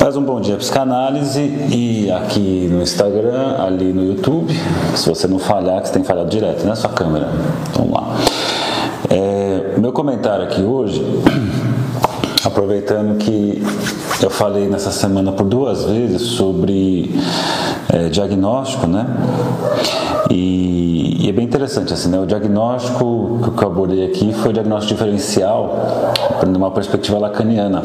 Mais 0.00 0.16
um 0.16 0.22
bom 0.22 0.40
dia 0.40 0.56
psicanálise 0.56 1.42
e 1.70 2.10
aqui 2.10 2.66
no 2.72 2.80
Instagram, 2.80 3.56
ali 3.58 3.92
no 3.92 4.02
YouTube. 4.02 4.58
Se 4.96 5.06
você 5.06 5.28
não 5.28 5.38
falhar, 5.38 5.82
que 5.82 5.88
você 5.88 5.92
tem 5.92 6.02
falhado 6.02 6.30
direto, 6.30 6.64
né? 6.64 6.74
Sua 6.74 6.88
câmera. 6.88 7.28
Vamos 7.74 7.92
lá. 7.92 8.16
É, 9.10 9.74
meu 9.76 9.92
comentário 9.92 10.44
aqui 10.44 10.62
hoje, 10.62 11.04
aproveitando 12.42 13.18
que 13.18 13.62
eu 14.22 14.30
falei 14.30 14.68
nessa 14.68 14.90
semana 14.90 15.32
por 15.32 15.44
duas 15.44 15.84
vezes 15.84 16.22
sobre 16.22 17.14
é, 17.92 18.08
diagnóstico, 18.08 18.86
né? 18.86 19.06
E, 20.30 21.26
e, 21.26 21.28
é 21.28 21.32
bem 21.32 21.44
interessante 21.44 21.92
assim, 21.92 22.08
né? 22.08 22.18
O 22.18 22.24
diagnóstico 22.24 23.52
que 23.54 23.62
eu 23.62 23.68
abordei 23.68 24.06
aqui 24.06 24.32
foi 24.32 24.48
o 24.50 24.54
diagnóstico 24.54 24.94
diferencial, 24.94 26.14
numa 26.46 26.70
perspectiva 26.70 27.18
lacaniana. 27.18 27.82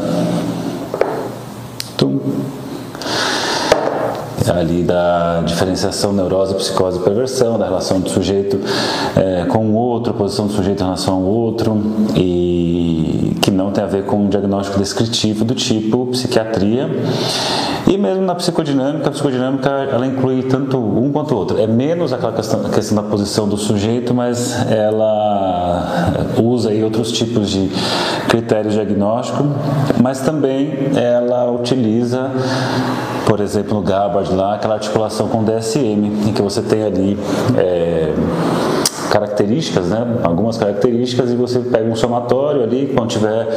Ali 4.49 4.83
da 4.83 5.41
diferenciação 5.45 6.13
neurose, 6.13 6.53
psicose 6.55 6.99
e 6.99 7.01
perversão, 7.01 7.57
da 7.57 7.65
relação 7.65 7.99
do 7.99 8.09
sujeito 8.09 8.59
é, 9.15 9.45
com 9.45 9.65
o 9.67 9.73
outro, 9.73 10.13
posição 10.13 10.47
do 10.47 10.53
sujeito 10.53 10.81
em 10.81 10.83
relação 10.83 11.15
ao 11.15 11.21
outro, 11.21 11.81
e 12.15 13.35
que 13.41 13.51
não 13.51 13.71
tem 13.71 13.83
a 13.83 13.87
ver 13.87 14.05
com 14.05 14.17
um 14.17 14.29
diagnóstico 14.29 14.79
descritivo 14.79 15.45
do 15.45 15.55
tipo 15.55 16.07
psiquiatria 16.07 16.89
e 17.87 17.97
mesmo 17.97 18.23
na 18.23 18.33
psicodinâmica, 18.33 19.09
a 19.09 19.11
psicodinâmica 19.11 19.69
ela 19.69 20.07
inclui 20.07 20.43
tanto 20.43 20.77
um 20.77 21.11
quanto 21.11 21.35
o 21.35 21.37
outro. 21.37 21.59
É 21.59 21.67
menos 21.67 22.11
aquela 22.11 22.33
questão, 22.33 22.63
questão 22.63 22.95
da 22.95 23.03
posição 23.03 23.47
do 23.47 23.57
sujeito, 23.57 24.13
mas 24.13 24.55
ela 24.69 26.13
usa 26.41 26.69
aí 26.69 26.83
outros 26.83 27.11
tipos 27.11 27.49
de 27.49 27.69
critérios 28.27 28.73
diagnósticos, 28.73 29.45
mas 30.01 30.21
também 30.21 30.73
ela 30.95 31.51
utiliza, 31.51 32.31
por 33.27 33.39
exemplo, 33.39 33.75
no 33.75 33.81
Gabbard 33.81 34.33
lá, 34.33 34.55
aquela 34.55 34.75
articulação 34.75 35.27
com 35.27 35.43
DSM, 35.43 36.27
em 36.27 36.33
que 36.33 36.41
você 36.41 36.61
tem 36.61 36.83
ali 36.83 37.17
é, 37.55 38.13
características, 39.15 39.87
né? 39.87 40.19
Algumas 40.23 40.57
características 40.57 41.31
e 41.31 41.35
você 41.37 41.59
pega 41.59 41.89
um 41.89 41.95
somatório 41.95 42.61
ali, 42.63 42.91
quando 42.93 43.09
tiver, 43.09 43.47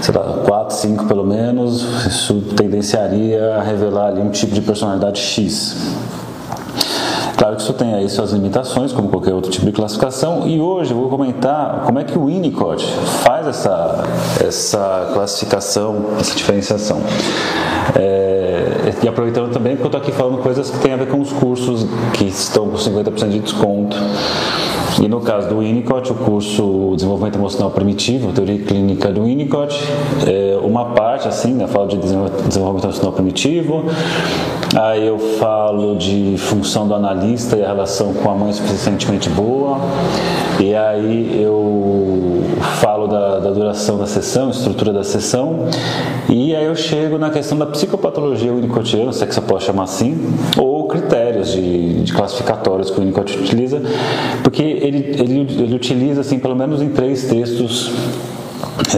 sei 0.00 0.14
lá, 0.14 0.42
4, 0.46 0.76
5 0.76 1.06
pelo 1.06 1.26
menos, 1.26 1.82
isso 2.06 2.40
tendenciaria 2.56 3.56
a 3.56 3.62
revelar 3.62 4.06
ali 4.08 4.20
um 4.20 4.30
tipo 4.30 4.54
de 4.54 4.60
personalidade 4.60 5.18
X. 5.18 5.76
Claro 7.36 7.56
que 7.56 7.62
isso 7.62 7.72
tem 7.72 7.92
aí 7.92 8.08
suas 8.08 8.30
limitações, 8.30 8.92
como 8.92 9.08
qualquer 9.08 9.34
outro 9.34 9.50
tipo 9.50 9.66
de 9.66 9.72
classificação, 9.72 10.46
e 10.46 10.60
hoje 10.60 10.92
eu 10.92 10.96
vou 10.96 11.08
comentar 11.08 11.82
como 11.84 11.98
é 11.98 12.04
que 12.04 12.16
o 12.16 12.26
Winnicott 12.26 12.86
faz 13.24 13.48
essa, 13.48 14.04
essa 14.46 15.10
classificação, 15.12 16.04
essa 16.20 16.36
diferenciação. 16.36 17.00
É, 17.96 18.94
e 19.02 19.08
aproveitando 19.08 19.52
também 19.52 19.76
porque 19.76 19.84
eu 19.84 19.88
estou 19.88 20.00
aqui 20.00 20.12
falando 20.12 20.38
coisas 20.38 20.70
que 20.70 20.78
têm 20.78 20.92
a 20.92 20.96
ver 20.96 21.08
com 21.08 21.20
os 21.20 21.32
cursos 21.32 21.86
que 22.14 22.24
estão 22.24 22.68
com 22.68 22.76
50% 22.76 23.28
de 23.28 23.38
desconto. 23.40 23.96
E 25.02 25.08
no 25.08 25.20
caso 25.20 25.48
do 25.48 25.58
Winnicott, 25.58 26.12
o 26.12 26.14
curso 26.14 26.92
Desenvolvimento 26.94 27.36
Emocional 27.36 27.70
Primitivo, 27.70 28.32
Teoria 28.32 28.58
Clínica 28.58 29.10
do 29.10 29.24
Winnicott, 29.24 29.76
é 30.26 30.56
uma 30.62 30.86
parte, 30.86 31.26
assim, 31.26 31.52
né, 31.52 31.66
falo 31.66 31.88
de 31.88 31.96
desenvolvimento 31.96 32.84
emocional 32.84 33.12
primitivo, 33.12 33.84
aí 34.76 35.06
eu 35.06 35.18
falo 35.18 35.96
de 35.96 36.36
função 36.38 36.86
do 36.86 36.94
analista 36.94 37.56
e 37.56 37.64
a 37.64 37.68
relação 37.68 38.14
com 38.14 38.30
a 38.30 38.34
mãe 38.34 38.52
suficientemente 38.52 39.28
boa, 39.28 39.78
e 40.60 40.74
aí 40.74 41.42
eu 41.42 42.42
falo 42.80 43.06
da, 43.06 43.40
da 43.40 43.50
duração 43.50 43.98
da 43.98 44.06
sessão, 44.06 44.50
estrutura 44.50 44.92
da 44.92 45.02
sessão, 45.02 45.66
e 46.28 46.54
aí 46.54 46.64
eu 46.64 46.76
chego 46.76 47.18
na 47.18 47.30
questão 47.30 47.58
da 47.58 47.66
psicopatologia 47.66 48.52
winnicottiana, 48.52 49.12
se 49.12 49.24
é 49.24 49.26
que 49.26 49.34
você 49.34 49.40
pode 49.40 49.64
chamar 49.64 49.84
assim, 49.84 50.34
ou 50.56 50.86
critérios 50.86 51.52
de, 51.52 52.02
de 52.02 52.12
classificatórios 52.12 52.90
que 52.90 52.98
o 52.98 53.00
Winnicott 53.00 53.36
utiliza, 53.38 53.82
porque 54.42 54.62
ele, 54.86 54.98
ele, 55.20 55.40
ele 55.62 55.74
utiliza, 55.74 56.20
assim, 56.20 56.38
pelo 56.38 56.54
menos 56.54 56.82
em 56.82 56.90
três 56.90 57.24
textos 57.24 57.92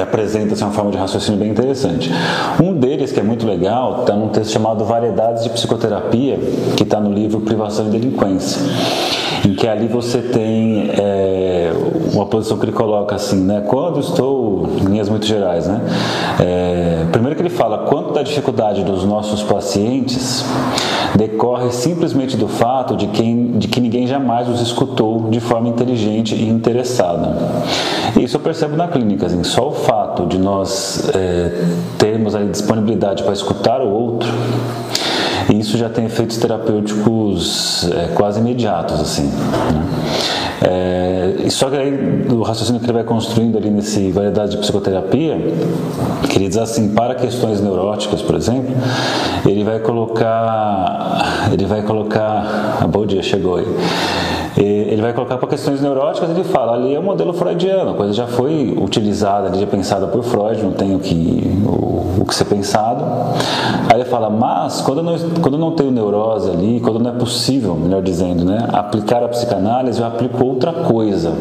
apresenta 0.01 0.55
assim, 0.55 0.65
uma 0.65 0.73
forma 0.73 0.91
de 0.91 0.97
raciocínio 0.97 1.39
bem 1.39 1.51
interessante. 1.51 2.11
Um 2.63 2.73
deles, 2.75 3.13
que 3.13 3.21
é 3.21 3.23
muito 3.23 3.47
legal, 3.47 4.01
está 4.01 4.15
num 4.15 4.29
texto 4.29 4.53
chamado 4.53 4.85
Variedades 4.85 5.45
de 5.45 5.51
Psicoterapia, 5.51 6.39
que 6.77 6.83
está 6.83 7.01
no 7.01 7.13
livro 7.13 7.41
Privação 7.41 7.87
e 7.87 7.91
Delinquência, 7.91 8.61
em 9.45 9.55
que 9.55 9.67
ali 9.67 9.87
você 9.87 10.21
tem 10.21 10.91
é, 10.99 11.73
uma 12.13 12.27
posição 12.27 12.59
que 12.59 12.65
ele 12.65 12.73
coloca 12.73 13.15
assim, 13.15 13.41
né? 13.43 13.65
Quando 13.67 14.01
estou, 14.01 14.69
em 14.81 14.85
linhas 14.87 15.09
muito 15.09 15.27
gerais, 15.27 15.67
né? 15.67 15.81
É, 16.41 17.07
primeiro 17.13 17.37
que 17.37 17.43
ele 17.43 17.51
fala 17.51 17.87
quanto 17.87 18.13
da 18.13 18.23
dificuldade 18.23 18.83
dos 18.83 19.05
nossos 19.05 19.43
pacientes 19.43 20.45
decorre 21.15 21.71
simplesmente 21.71 22.37
do 22.37 22.49
fato 22.49 22.97
de, 22.97 23.07
quem, 23.09 23.53
de 23.59 23.69
que 23.69 23.81
ninguém 23.81 24.07
jamais 24.07 24.49
os 24.49 24.61
escutou 24.61 25.29
de 25.31 25.41
forma 25.41 25.69
inteligente 25.69 26.35
e 26.35 26.49
interessada. 26.49 27.37
Isso 28.19 28.37
eu 28.37 28.41
percebo 28.41 28.77
na 28.77 28.89
clínica, 28.89 29.27
assim, 29.27 29.43
só 29.45 29.69
o 29.69 29.73
fato 29.73 30.27
de 30.27 30.39
nós 30.39 31.09
é, 31.15 31.65
termos 31.99 32.35
a 32.35 32.43
disponibilidade 32.43 33.23
para 33.23 33.33
escutar 33.33 33.81
o 33.81 33.89
outro, 33.89 34.29
isso 35.55 35.79
já 35.79 35.89
tem 35.89 36.07
efeitos 36.07 36.37
terapêuticos 36.39 37.89
é, 37.93 38.09
quase 38.15 38.41
imediatos, 38.41 39.01
assim. 39.01 39.27
Né? 39.27 39.87
É, 40.63 41.49
só 41.51 41.69
que 41.69 41.77
aí 41.77 42.27
o 42.31 42.43
raciocínio 42.43 42.81
que 42.81 42.87
ele 42.87 42.95
vai 42.95 43.05
construindo 43.05 43.59
ali 43.59 43.71
nesse 43.71 44.11
variedade 44.11 44.53
de 44.53 44.59
psicoterapia, 44.59 45.37
que 46.29 46.39
ele 46.39 46.49
diz 46.49 46.57
assim, 46.57 46.95
para 46.95 47.15
questões 47.15 47.61
neuróticas, 47.61 48.23
por 48.23 48.35
exemplo, 48.35 48.75
ele 49.45 49.65
vai 49.65 49.79
colocar, 49.79 51.49
ele 51.53 51.67
vai 51.67 51.83
colocar, 51.83 52.79
a 52.81 52.87
bom 52.87 53.05
dia 53.05 53.23
chegou 53.23 53.57
aí 53.57 53.67
ele 54.63 55.03
vai 55.03 55.13
colocar 55.13 55.37
para 55.37 55.49
questões 55.49 55.81
neuróticas, 55.81 56.31
ele 56.31 56.45
fala, 56.45 56.75
ali 56.75 56.95
é 56.95 56.99
o 56.99 57.03
modelo 57.03 57.33
freudiano, 57.33 57.91
a 57.91 57.95
coisa 57.95 58.13
já 58.13 58.27
foi 58.27 58.75
utilizada, 58.81 59.57
já 59.59 59.67
pensada 59.67 60.07
por 60.07 60.23
Freud, 60.23 60.63
não 60.63 60.73
tem 60.73 60.95
o 60.95 60.99
que, 60.99 61.63
o, 61.67 62.23
o, 62.23 62.25
que 62.27 62.35
ser 62.35 62.47
pensado. 62.47 63.05
Aí 63.93 64.01
ele 64.01 64.05
fala, 64.05 64.31
mas 64.31 64.81
quando 64.81 64.99
eu, 64.99 65.05
não, 65.05 65.19
quando 65.43 65.55
eu 65.55 65.61
não 65.61 65.73
tenho 65.73 65.91
neurose 65.91 66.51
ali, 66.51 66.81
quando 66.81 66.99
não 66.99 67.11
é 67.11 67.15
possível, 67.15 67.75
melhor 67.75 68.03
dizendo, 68.03 68.45
né, 68.45 68.67
aplicar 68.73 69.23
a 69.23 69.29
psicanálise, 69.29 70.01
eu 70.01 70.07
aplico 70.07 70.45
outra 70.45 70.73
coisa. 70.73 71.33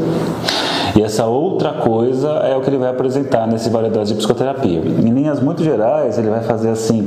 E 0.96 1.02
essa 1.02 1.26
outra 1.26 1.74
coisa 1.74 2.30
é 2.30 2.56
o 2.56 2.62
que 2.62 2.70
ele 2.70 2.78
vai 2.78 2.90
apresentar 2.90 3.46
nesse 3.48 3.70
variedade 3.70 4.10
de 4.10 4.16
psicoterapia. 4.16 4.80
Em 4.80 5.10
linhas 5.10 5.42
muito 5.42 5.62
gerais, 5.62 6.18
ele 6.18 6.30
vai 6.30 6.42
fazer 6.42 6.70
assim: 6.70 7.06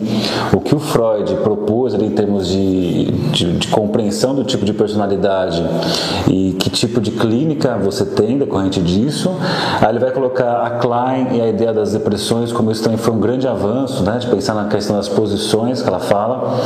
o 0.52 0.60
que 0.60 0.74
o 0.74 0.78
Freud 0.78 1.34
propôs 1.36 1.94
ali 1.94 2.06
em 2.06 2.10
termos 2.10 2.48
de, 2.48 3.06
de, 3.32 3.58
de 3.58 3.68
compreensão 3.68 4.34
do 4.34 4.44
tipo 4.44 4.64
de 4.64 4.74
personalidade 4.74 5.64
e 6.28 6.52
que 6.58 6.68
tipo 6.68 7.00
de 7.00 7.12
clínica 7.12 7.78
você 7.78 8.04
tem 8.04 8.36
decorrente 8.36 8.80
disso. 8.82 9.34
Aí 9.80 9.88
ele 9.88 9.98
vai 9.98 10.10
colocar 10.10 10.66
a 10.66 10.70
Klein 10.70 11.36
e 11.36 11.40
a 11.40 11.48
ideia 11.48 11.72
das 11.72 11.92
depressões, 11.92 12.52
como 12.52 12.70
isso 12.70 12.82
também 12.82 12.98
foi 12.98 13.14
um 13.14 13.20
grande 13.20 13.48
avanço, 13.48 14.02
né, 14.02 14.18
de 14.18 14.26
pensar 14.26 14.54
na 14.54 14.66
questão 14.66 14.96
das 14.96 15.08
posições 15.08 15.80
que 15.80 15.88
ela 15.88 15.98
fala, 15.98 16.58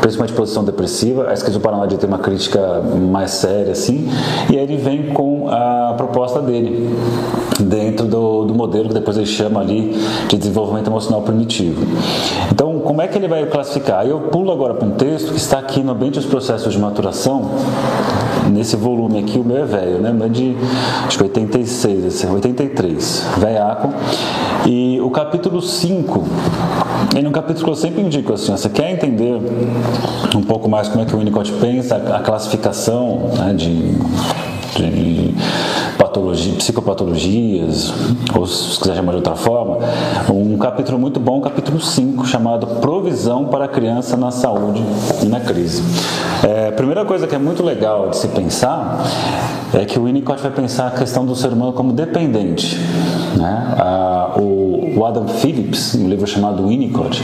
principalmente 0.00 0.34
posição 0.34 0.62
depressiva. 0.62 1.28
A 1.28 1.32
esquizoparanoide 1.32 1.96
tem 1.96 2.08
uma 2.08 2.18
crítica 2.18 2.80
mais 3.10 3.32
séria, 3.32 3.72
assim. 3.72 4.08
E 4.50 4.56
aí 4.56 4.62
ele 4.62 4.76
vem 4.76 5.08
com 5.08 5.48
a 5.50 5.94
proposta 5.96 6.40
dele 6.40 6.67
dentro 7.60 8.06
do, 8.06 8.44
do 8.44 8.54
modelo 8.54 8.88
que 8.88 8.94
depois 8.94 9.16
ele 9.16 9.26
chama 9.26 9.60
ali 9.60 9.96
de 10.28 10.36
desenvolvimento 10.36 10.88
emocional 10.88 11.22
primitivo. 11.22 11.84
Então, 12.52 12.80
como 12.80 13.02
é 13.02 13.08
que 13.08 13.18
ele 13.18 13.28
vai 13.28 13.44
classificar? 13.46 14.06
Eu 14.06 14.20
pulo 14.20 14.52
agora 14.52 14.74
para 14.74 14.86
um 14.86 14.92
texto 14.92 15.32
que 15.32 15.38
está 15.38 15.58
aqui 15.58 15.82
no 15.82 15.92
ambiente 15.92 16.14
dos 16.14 16.26
processos 16.26 16.72
de 16.72 16.78
maturação, 16.78 17.50
nesse 18.48 18.76
volume 18.76 19.18
aqui, 19.18 19.38
o 19.38 19.44
meu 19.44 19.58
é 19.58 19.64
velho, 19.64 19.98
né? 19.98 20.14
é 20.24 20.28
de 20.28 20.56
acho 21.06 21.18
que 21.18 21.24
86, 21.24 22.24
83, 22.24 23.26
velhaco. 23.38 23.92
E 24.66 25.00
o 25.00 25.10
capítulo 25.10 25.62
5, 25.62 26.24
ele 27.16 27.26
é 27.26 27.28
um 27.28 27.32
capítulo 27.32 27.64
que 27.64 27.70
eu 27.70 27.74
sempre 27.74 28.02
indico 28.02 28.32
assim, 28.32 28.52
você 28.52 28.68
quer 28.68 28.90
entender 28.90 29.40
um 30.34 30.42
pouco 30.42 30.68
mais 30.68 30.88
como 30.88 31.02
é 31.02 31.06
que 31.06 31.14
o 31.14 31.18
Winnicott 31.18 31.52
pensa, 31.52 31.96
a 31.96 32.20
classificação 32.20 33.30
né, 33.38 33.54
de, 33.54 33.94
de 34.76 35.34
patologia, 36.18 36.54
psicopatologias, 36.54 37.94
ou 38.36 38.46
se 38.46 38.78
quiser 38.80 38.96
chamar 38.96 39.12
de 39.12 39.16
outra 39.18 39.36
forma, 39.36 39.78
um 40.28 40.58
capítulo 40.58 40.98
muito 40.98 41.20
bom, 41.20 41.40
capítulo 41.40 41.80
5, 41.80 42.26
chamado 42.26 42.66
Provisão 42.80 43.46
para 43.46 43.66
a 43.66 43.68
Criança 43.68 44.16
na 44.16 44.30
Saúde 44.32 44.82
e 45.22 45.26
na 45.26 45.40
Crise. 45.40 45.82
É, 46.42 46.68
a 46.68 46.72
primeira 46.72 47.04
coisa 47.04 47.26
que 47.26 47.34
é 47.34 47.38
muito 47.38 47.62
legal 47.62 48.10
de 48.10 48.16
se 48.16 48.28
pensar 48.28 49.04
é 49.72 49.84
que 49.84 49.98
o 49.98 50.04
Winnicott 50.04 50.42
vai 50.42 50.50
pensar 50.50 50.88
a 50.88 50.90
questão 50.90 51.24
do 51.24 51.36
ser 51.36 51.52
humano 51.52 51.72
como 51.72 51.92
dependente. 51.92 52.76
Né? 53.36 53.74
A, 53.78 54.32
o, 54.38 54.67
o, 54.98 55.06
Adam 55.06 55.28
Phillips, 55.28 55.94
um 55.94 56.08
livro 56.08 56.26
chamado 56.26 56.66
Winnicott, 56.66 57.22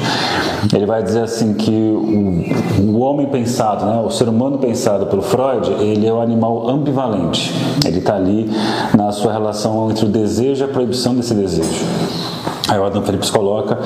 ele 0.75 0.87
vai 0.87 1.03
dizer 1.03 1.23
assim 1.23 1.55
que 1.55 1.71
o, 1.71 2.93
o 2.93 2.99
homem 3.01 3.27
pensado, 3.27 3.85
né, 3.87 4.01
o 4.01 4.11
ser 4.11 4.29
humano 4.29 4.59
pensado 4.59 5.07
pelo 5.07 5.23
Freud, 5.23 5.71
ele 5.83 6.07
é 6.07 6.13
um 6.13 6.21
animal 6.21 6.69
ambivalente. 6.69 7.53
Ele 7.85 7.99
está 7.99 8.17
ali 8.17 8.51
na 8.97 9.13
sua 9.13 9.33
relação 9.33 9.91
entre 9.91 10.05
o 10.05 10.09
desejo 10.09 10.65
e 10.65 10.69
a 10.69 10.69
proibição 10.69 11.15
desse 11.15 11.35
desejo. 11.35 11.85
Aí 12.69 12.79
o 12.79 12.85
Adam 12.85 13.03
Phillips 13.03 13.29
coloca 13.29 13.79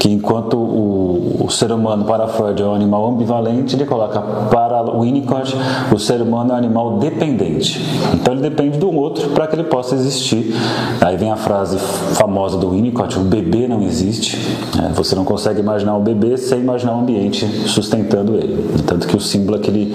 que 0.00 0.10
enquanto 0.10 0.56
o, 0.56 1.21
o, 1.40 1.50
ser 1.50 1.72
humano 1.72 2.04
para 2.04 2.26
Freud 2.28 2.60
é 2.62 2.66
um 2.66 2.74
animal 2.74 3.08
ambivalente, 3.10 3.76
ele 3.76 3.84
coloca 3.84 4.20
para 4.20 4.82
o 4.82 5.00
Winnicott 5.00 5.54
o 5.92 5.98
ser 5.98 6.20
humano 6.20 6.50
é 6.50 6.54
um 6.54 6.58
animal 6.58 6.98
dependente. 6.98 7.80
Então 8.14 8.34
ele 8.34 8.42
depende 8.42 8.78
do 8.78 8.94
outro 8.94 9.30
para 9.30 9.46
que 9.46 9.56
ele 9.56 9.64
possa 9.64 9.94
existir. 9.94 10.54
Aí 11.00 11.16
vem 11.16 11.30
a 11.30 11.36
frase 11.36 11.78
famosa 11.78 12.58
do 12.58 12.70
Winnicott: 12.70 13.18
o 13.18 13.22
bebê 13.22 13.66
não 13.68 13.82
existe. 13.82 14.38
É, 14.82 14.92
você 14.92 15.14
não 15.14 15.24
consegue 15.24 15.60
imaginar 15.60 15.96
um 15.96 16.02
bebê 16.02 16.36
sem 16.36 16.60
imaginar 16.60 16.96
um 16.96 17.00
ambiente 17.00 17.46
sustentando 17.68 18.36
ele. 18.36 18.82
Tanto 18.86 19.06
que 19.06 19.16
o 19.16 19.20
símbolo 19.20 19.56
é 19.56 19.60
aquele 19.60 19.94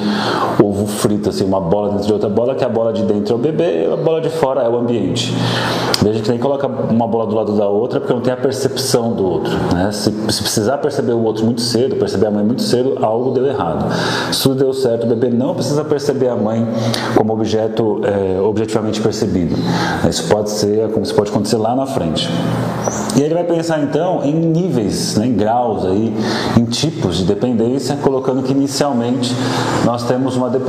ovo 0.78 0.88
frito, 0.88 1.30
assim, 1.30 1.44
uma 1.44 1.60
bola 1.60 1.90
dentro 1.90 2.06
de 2.06 2.14
outra 2.14 2.30
bola, 2.30 2.54
que 2.54 2.64
a 2.64 2.70
bola 2.70 2.94
de 2.94 3.04
dentro 3.04 3.34
é 3.34 3.36
o 3.36 3.40
bebê, 3.40 3.90
a 3.92 3.96
bola 3.96 4.22
de 4.22 4.30
fora 4.30 4.62
é 4.62 4.70
o 4.70 4.78
ambiente. 4.78 5.34
Veja 6.04 6.22
que 6.22 6.30
nem 6.30 6.40
coloca 6.40 6.68
uma 6.68 7.08
bola 7.08 7.26
do 7.26 7.36
lado 7.36 7.58
da 7.58 7.68
outra 7.68 8.00
porque 8.00 8.14
não 8.14 8.22
tem 8.22 8.32
a 8.32 8.38
percepção 8.38 9.14
do 9.14 9.26
outro. 9.26 9.52
Né? 9.74 9.92
Se, 9.92 10.12
se, 10.12 10.42
precisar 10.42 10.78
perceber 10.78 11.14
o 11.14 11.24
outro 11.24 11.44
muito 11.44 11.62
cedo, 11.62 11.96
perceber 11.96 12.28
a 12.28 12.32
mãe 12.32 12.46
muito 12.46 12.62
cedo, 12.62 12.98
algo 13.02 13.32
deu 13.32 13.48
errado. 13.48 13.92
Se 14.32 14.44
tudo 14.44 14.56
deu 14.56 14.74
certo, 14.74 15.06
o 15.06 15.08
bebê 15.08 15.30
não 15.30 15.56
precisa 15.56 15.84
perceber 15.84 16.30
a 16.30 16.36
mãe 16.36 16.68
como 17.16 17.34
objeto 17.34 18.02
é, 18.04 18.40
objetivamente 18.40 19.02
percebido. 19.02 19.56
Isso 20.08 20.28
pode 20.30 20.52
ser, 20.52 20.90
como 20.92 21.04
isso 21.04 21.16
pode 21.16 21.32
acontecer 21.32 21.58
lá 21.58 21.76
na 21.76 21.88
frente. 21.88 22.30
E 23.18 23.22
ele 23.22 23.34
vai 23.34 23.44
pensar 23.44 23.82
então 23.82 24.24
em 24.24 24.34
níveis, 24.34 25.16
né, 25.18 25.26
em 25.26 25.34
graus 25.34 25.86
aí, 25.86 26.14
em 26.56 26.66
tipos 26.66 27.18
de 27.18 27.26
dependência, 27.26 27.98
colocando 27.98 28.44
que 28.44 28.52
inicialmente 28.52 29.34
nós 29.84 30.04
temos 30.04 30.36
uma 30.36 30.50
dependência 30.50 30.67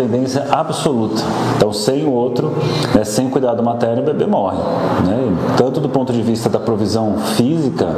absoluta. 0.51 1.23
Então, 1.57 1.73
sem 1.73 2.05
o 2.05 2.13
outro, 2.13 2.53
né, 2.95 3.05
sem 3.05 3.29
cuidado 3.29 3.63
materno, 3.63 4.03
o 4.03 4.05
bebê 4.05 4.27
morre. 4.27 4.59
Né? 5.07 5.37
Tanto 5.57 5.81
do 5.81 5.89
ponto 5.89 6.13
de 6.13 6.23
vista 6.23 6.49
da 6.49 6.59
provisão 6.59 7.19
física, 7.37 7.97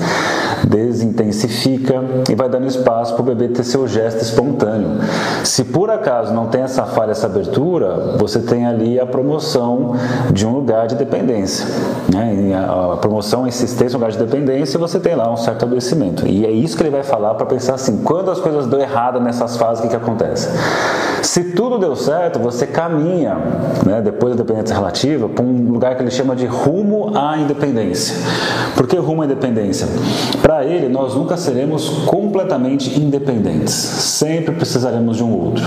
desintensifica 0.66 2.02
e 2.28 2.34
vai 2.34 2.48
dando 2.48 2.66
espaço 2.66 3.14
para 3.14 3.22
o 3.22 3.24
bebê 3.24 3.48
ter 3.48 3.64
seu 3.64 3.86
gesto 3.86 4.22
espontâneo. 4.22 4.98
Se 5.44 5.64
por 5.64 5.90
acaso 5.90 6.32
não 6.32 6.46
tem 6.46 6.62
essa 6.62 6.84
falha, 6.84 7.12
essa 7.12 7.26
abertura, 7.26 8.16
você 8.18 8.40
tem 8.40 8.66
ali 8.66 8.98
a 8.98 9.06
promoção 9.06 9.94
de 10.32 10.46
um 10.46 10.52
lugar 10.52 10.86
de 10.86 10.96
dependência. 10.96 11.66
Né? 12.12 12.54
A 12.54 12.96
promoção, 12.96 13.44
a 13.44 13.48
insistência, 13.48 13.96
um 13.96 14.00
lugar 14.00 14.10
de 14.10 14.18
dependência, 14.18 14.78
você 14.78 14.98
tem 14.98 15.14
lá 15.14 15.32
um 15.32 15.36
certo 15.36 15.64
adoecimento. 15.64 16.26
E 16.26 16.44
é 16.44 16.50
isso 16.50 16.76
que 16.76 16.82
ele 16.82 16.90
vai 16.90 17.02
falar 17.02 17.34
para 17.34 17.46
pensar 17.46 17.74
assim: 17.74 18.02
quando 18.02 18.30
as 18.30 18.40
coisas 18.40 18.66
dão 18.76 18.80
errado 18.80 19.20
nessas 19.20 19.56
fases, 19.56 19.80
o 19.80 19.82
que, 19.82 19.88
que 19.88 19.96
acontece? 19.96 20.48
Se 21.22 21.52
tudo 21.52 21.78
deu 21.78 21.96
certo, 21.96 22.38
você 22.38 22.66
caminha, 22.66 23.36
né, 23.84 24.00
depois 24.00 24.36
da 24.36 24.42
dependência 24.42 24.76
relativa, 24.76 25.28
para 25.28 25.44
um 25.44 25.72
lugar 25.72 25.96
que 25.96 26.02
ele 26.02 26.10
chama 26.10 26.36
de 26.36 26.46
rumo 26.46 27.16
à 27.16 27.36
independência. 27.36 28.14
Por 28.76 28.86
que 28.86 28.96
rumo 28.96 29.22
à 29.22 29.24
independência? 29.24 29.88
Para 30.40 30.64
ele, 30.64 30.88
nós 30.88 31.14
nunca 31.14 31.36
seremos 31.36 31.88
completamente 32.06 33.00
independentes. 33.00 33.72
Sempre 33.72 34.54
precisaremos 34.54 35.16
de 35.16 35.24
um 35.24 35.32
outro. 35.32 35.64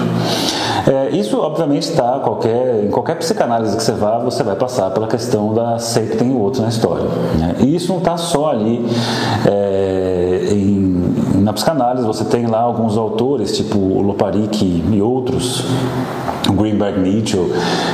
É, 0.87 1.09
isso, 1.15 1.39
obviamente, 1.39 1.89
está 1.89 2.19
qualquer, 2.19 2.85
em 2.85 2.89
qualquer 2.89 3.15
psicanálise 3.17 3.75
que 3.75 3.83
você 3.83 3.91
vá, 3.91 4.17
você 4.19 4.43
vai 4.43 4.55
passar 4.55 4.89
pela 4.91 5.07
questão 5.07 5.53
da 5.53 5.77
sei 5.77 6.07
que 6.07 6.17
tem 6.17 6.31
o 6.31 6.39
outro 6.39 6.61
na 6.61 6.69
história. 6.69 7.05
Né? 7.37 7.55
E 7.59 7.75
isso 7.75 7.91
não 7.91 7.99
está 7.99 8.17
só 8.17 8.49
ali 8.49 8.85
é, 9.45 10.47
em, 10.51 11.08
na 11.49 11.53
psicanálise, 11.53 12.05
você 12.05 12.23
tem 12.25 12.45
lá 12.45 12.59
alguns 12.59 12.95
autores, 12.95 13.57
tipo 13.57 13.79
Loparik 14.03 14.63
e 14.63 15.01
outros, 15.01 15.63
Greenberg 16.47 16.99
Mitchell, 16.99 17.49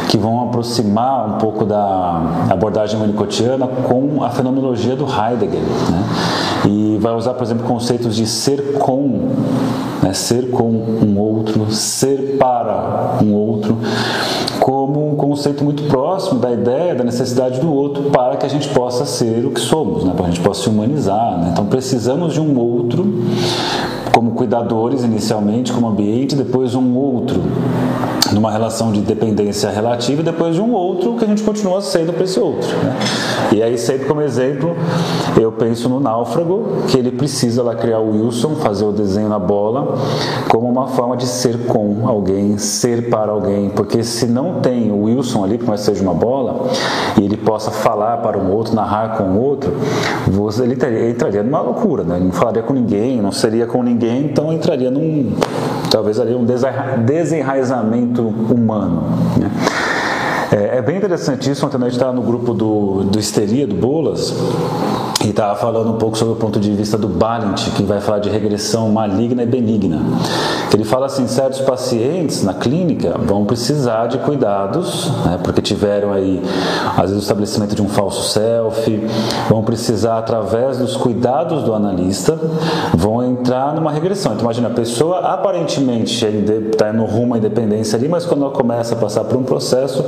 que 0.09 0.17
vão 0.17 0.43
aproximar 0.43 1.25
um 1.25 1.37
pouco 1.37 1.63
da 1.63 2.47
abordagem 2.49 2.99
manicotiana 2.99 3.65
com 3.65 4.21
a 4.25 4.29
fenomenologia 4.29 4.97
do 4.97 5.05
Heidegger. 5.05 5.61
Né? 5.61 6.03
E 6.65 6.97
vai 6.99 7.15
usar, 7.15 7.33
por 7.33 7.43
exemplo, 7.43 7.65
conceitos 7.65 8.17
de 8.17 8.27
ser 8.27 8.73
com, 8.73 9.29
né? 10.03 10.11
ser 10.11 10.51
com 10.51 10.69
um 10.69 11.17
outro, 11.17 11.71
ser 11.71 12.35
para 12.37 13.19
um 13.23 13.33
outro, 13.33 13.77
como 14.59 15.11
um 15.11 15.15
conceito 15.15 15.63
muito 15.63 15.83
próximo 15.83 16.39
da 16.39 16.51
ideia 16.51 16.95
da 16.95 17.03
necessidade 17.03 17.59
do 17.59 17.73
outro 17.73 18.03
para 18.03 18.37
que 18.37 18.45
a 18.45 18.49
gente 18.49 18.67
possa 18.69 19.05
ser 19.05 19.45
o 19.45 19.51
que 19.51 19.59
somos, 19.59 20.03
né? 20.03 20.13
para 20.15 20.25
a 20.25 20.29
gente 20.29 20.41
possa 20.41 20.63
se 20.63 20.69
humanizar. 20.69 21.39
Né? 21.39 21.49
Então 21.51 21.65
precisamos 21.65 22.33
de 22.33 22.41
um 22.41 22.57
outro 22.57 23.05
como 24.11 24.31
cuidadores 24.31 25.03
inicialmente, 25.03 25.73
como 25.73 25.87
ambiente, 25.87 26.35
depois 26.35 26.73
um 26.73 26.95
outro 26.95 27.41
numa 28.35 28.51
relação 28.51 28.91
de 28.91 28.99
dependência 28.99 29.69
relativa 29.69 30.21
e 30.21 30.23
depois 30.23 30.55
de 30.55 30.61
um 30.61 30.73
outro 30.73 31.15
que 31.15 31.23
a 31.23 31.27
gente 31.27 31.41
continua 31.41 31.81
sendo 31.81 32.11
para 32.13 32.25
esse 32.25 32.39
outro. 32.39 32.67
Né? 32.77 32.95
E 33.53 33.63
aí, 33.63 33.77
sempre 33.77 34.05
como 34.05 34.21
exemplo, 34.21 34.75
eu 35.39 35.51
penso 35.51 35.87
no 35.87 35.99
náufrago, 35.99 36.83
que 36.89 36.97
ele 36.97 37.11
precisa 37.11 37.63
lá 37.63 37.73
criar 37.73 37.99
o 37.99 38.11
Wilson, 38.11 38.55
fazer 38.55 38.83
o 38.83 38.91
desenho 38.91 39.29
na 39.29 39.39
bola, 39.39 39.97
como 40.49 40.67
uma 40.69 40.87
forma 40.87 41.15
de 41.15 41.25
ser 41.25 41.65
com 41.65 42.07
alguém, 42.07 42.57
ser 42.57 43.09
para 43.09 43.31
alguém, 43.31 43.69
porque 43.69 44.03
se 44.03 44.27
não 44.27 44.59
tem 44.59 44.91
o 44.91 45.03
Wilson 45.03 45.43
ali, 45.43 45.57
por 45.57 45.69
mais 45.69 45.81
que 45.81 45.85
seja 45.85 46.03
uma 46.03 46.13
bola, 46.13 46.67
e 47.19 47.23
ele 47.23 47.37
possa 47.37 47.71
falar 47.71 48.17
para 48.17 48.37
um 48.37 48.51
outro, 48.51 48.75
narrar 48.75 49.17
com 49.17 49.23
o 49.23 49.41
outro, 49.41 49.73
você, 50.27 50.63
ele 50.63 50.73
entraria 51.09 51.41
numa 51.41 51.61
loucura, 51.61 52.03
né? 52.03 52.17
ele 52.17 52.25
não 52.25 52.33
falaria 52.33 52.63
com 52.63 52.73
ninguém, 52.73 53.21
não 53.21 53.31
seria 53.31 53.65
com 53.65 53.81
ninguém, 53.81 54.25
então 54.25 54.51
entraria 54.51 54.91
num, 54.91 55.33
talvez 55.95 56.19
ali 56.19 56.35
um 56.35 56.43
desenraizamento 57.05 58.21
humano. 58.21 59.03
Né? 59.37 59.49
É, 60.51 60.77
é, 60.77 60.81
bem 60.81 60.97
interessante 60.97 61.49
isso. 61.49 61.65
Ontem 61.65 61.77
a 61.77 61.79
gente 61.79 61.93
estava 61.93 62.11
no 62.11 62.21
grupo 62.21 62.53
do, 62.53 63.05
do 63.05 63.17
Histeria, 63.17 63.65
do 63.65 63.75
Bolas, 63.75 64.35
e 65.23 65.29
estava 65.29 65.55
falando 65.55 65.93
um 65.93 65.97
pouco 65.97 66.17
sobre 66.17 66.33
o 66.33 66.35
ponto 66.35 66.59
de 66.59 66.69
vista 66.73 66.97
do 66.97 67.07
Balint, 67.07 67.69
que 67.77 67.83
vai 67.83 68.01
falar 68.01 68.19
de 68.19 68.29
regressão 68.29 68.89
maligna 68.89 69.43
e 69.43 69.45
benigna. 69.45 70.01
Ele 70.73 70.83
fala 70.83 71.05
assim: 71.05 71.27
certos 71.27 71.61
pacientes 71.61 72.43
na 72.43 72.53
clínica 72.53 73.15
vão 73.17 73.45
precisar 73.45 74.07
de 74.07 74.17
cuidados, 74.19 75.11
né, 75.25 75.39
porque 75.43 75.61
tiveram 75.61 76.11
aí, 76.11 76.41
às 76.97 77.09
vezes, 77.09 77.17
o 77.17 77.19
estabelecimento 77.19 77.75
de 77.75 77.81
um 77.81 77.87
falso 77.87 78.29
self, 78.31 79.07
vão 79.49 79.63
precisar, 79.63 80.17
através 80.17 80.77
dos 80.77 80.95
cuidados 80.95 81.63
do 81.63 81.73
analista, 81.73 82.37
vão 82.93 83.23
entrar 83.23 83.73
numa 83.73 83.91
regressão. 83.91 84.33
Então, 84.33 84.43
imagina, 84.43 84.67
a 84.67 84.71
pessoa 84.71 85.19
aparentemente 85.19 86.25
está 86.25 86.91
no 86.91 87.05
rumo 87.05 87.35
à 87.35 87.37
independência 87.37 87.97
ali, 87.97 88.07
mas 88.07 88.25
quando 88.25 88.43
ela 88.43 88.51
começa 88.53 88.95
a 88.95 88.97
passar 88.97 89.23
por 89.23 89.37
um 89.37 89.43
processo, 89.43 90.03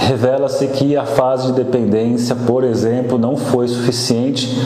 revela-se 0.00 0.66
que 0.68 0.96
a 0.96 1.04
fase 1.04 1.48
de 1.48 1.52
dependência, 1.52 2.34
por 2.46 2.64
exemplo, 2.64 3.18
não 3.18 3.36
foi 3.36 3.68
suficiente. 3.68 4.56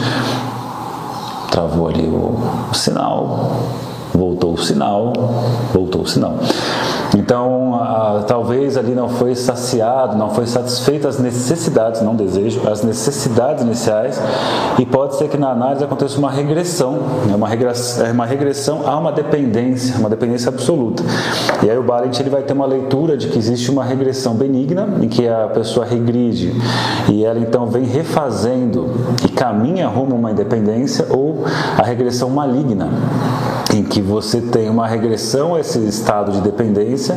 Travou 1.50 1.88
ali 1.88 2.06
o, 2.06 2.38
o 2.70 2.75
sinal, 2.75 3.56
voltou 4.21 4.53
o 4.53 4.59
sinal, 4.59 5.15
voltou 5.73 6.03
o 6.03 6.07
sinal. 6.07 6.37
Então, 7.17 7.81
talvez 8.26 8.76
ali 8.76 8.95
não 8.95 9.09
foi 9.09 9.35
saciado, 9.35 10.17
não 10.17 10.31
foi 10.31 10.47
satisfeito 10.47 11.09
as 11.09 11.19
necessidades, 11.19 12.02
não 12.02 12.14
desejo, 12.14 12.69
as 12.69 12.83
necessidades 12.83 13.64
iniciais, 13.64 14.21
e 14.79 14.87
pode 14.87 15.17
ser 15.17 15.29
que 15.29 15.37
na 15.37 15.50
análise 15.50 15.83
aconteça 15.83 16.19
uma 16.19 16.31
regressão, 16.31 16.99
né? 17.26 17.35
uma, 17.35 17.49
regressão, 17.49 18.07
é 18.07 18.12
uma 18.12 18.26
regressão 18.26 18.88
a 18.88 18.97
uma 18.97 19.12
dependência, 19.12 19.99
uma 19.99 20.09
dependência 20.09 20.49
absoluta. 20.49 21.02
E 21.62 21.71
aí 21.71 21.76
o 21.76 21.83
Balint 21.83 22.19
ele 22.21 22.31
vai 22.31 22.43
ter 22.43 22.52
uma 22.52 22.67
leitura 22.67 23.17
de 23.17 23.29
que 23.29 23.38
existe 23.38 23.71
uma 23.71 23.85
regressão 23.85 24.35
benigna, 24.35 24.88
em 25.00 25.09
que 25.09 25.26
a 25.26 25.49
pessoa 25.49 25.85
regride 25.85 26.55
e 27.09 27.25
ela 27.25 27.38
então 27.38 27.67
vem 27.67 27.85
refazendo 27.85 28.90
e 29.25 29.29
caminha 29.29 29.88
rumo 29.88 30.14
a 30.14 30.19
uma 30.19 30.31
independência, 30.31 31.07
ou 31.11 31.45
a 31.76 31.83
regressão 31.83 32.31
maligna, 32.31 32.88
em 33.75 33.83
que 33.83 34.00
você 34.00 34.40
tem 34.40 34.69
uma 34.69 34.87
regressão 34.87 35.55
a 35.55 35.61
esse 35.61 35.79
estado 35.87 36.33
de 36.33 36.40
dependência, 37.00 37.16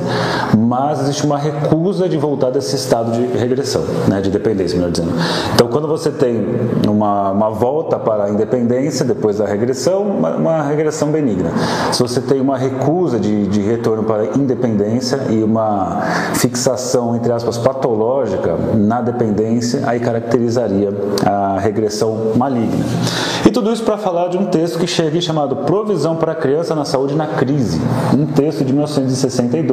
mas 0.57 1.01
existe 1.01 1.25
uma 1.25 1.37
recusa 1.37 2.07
de 2.07 2.17
voltar 2.17 2.49
desse 2.49 2.75
estado 2.75 3.11
de 3.11 3.37
regressão, 3.37 3.83
né, 4.07 4.21
de 4.21 4.29
dependência, 4.29 4.77
melhor 4.77 4.91
dizendo. 4.91 5.11
Então, 5.53 5.67
quando 5.67 5.87
você 5.87 6.09
tem 6.09 6.45
uma, 6.87 7.31
uma 7.31 7.49
volta 7.49 7.99
para 7.99 8.25
a 8.25 8.29
independência 8.29 9.05
depois 9.05 9.37
da 9.37 9.45
regressão, 9.45 10.03
uma, 10.03 10.35
uma 10.35 10.63
regressão 10.63 11.11
benigna. 11.11 11.51
Se 11.91 12.01
você 12.01 12.21
tem 12.21 12.39
uma 12.39 12.57
recusa 12.57 13.19
de, 13.19 13.47
de 13.47 13.61
retorno 13.61 14.03
para 14.03 14.23
a 14.23 14.37
independência 14.37 15.19
e 15.29 15.43
uma 15.43 16.01
fixação, 16.35 17.15
entre 17.15 17.31
aspas, 17.31 17.57
patológica 17.57 18.55
na 18.75 19.01
dependência, 19.01 19.81
aí 19.85 19.99
caracterizaria 19.99 20.93
a 21.25 21.59
regressão 21.59 22.33
maligna. 22.35 22.85
E 23.45 23.51
tudo 23.51 23.73
isso 23.73 23.83
para 23.83 23.97
falar 23.97 24.29
de 24.29 24.37
um 24.37 24.45
texto 24.45 24.79
que 24.79 24.87
chega 24.87 25.19
chamado 25.19 25.57
Provisão 25.57 26.15
para 26.15 26.31
a 26.31 26.35
Criança 26.35 26.73
na 26.73 26.85
Saúde 26.85 27.13
na 27.13 27.27
Crise, 27.27 27.79
um 28.13 28.25
texto 28.25 28.63
de 28.63 28.71
1962 28.71 29.72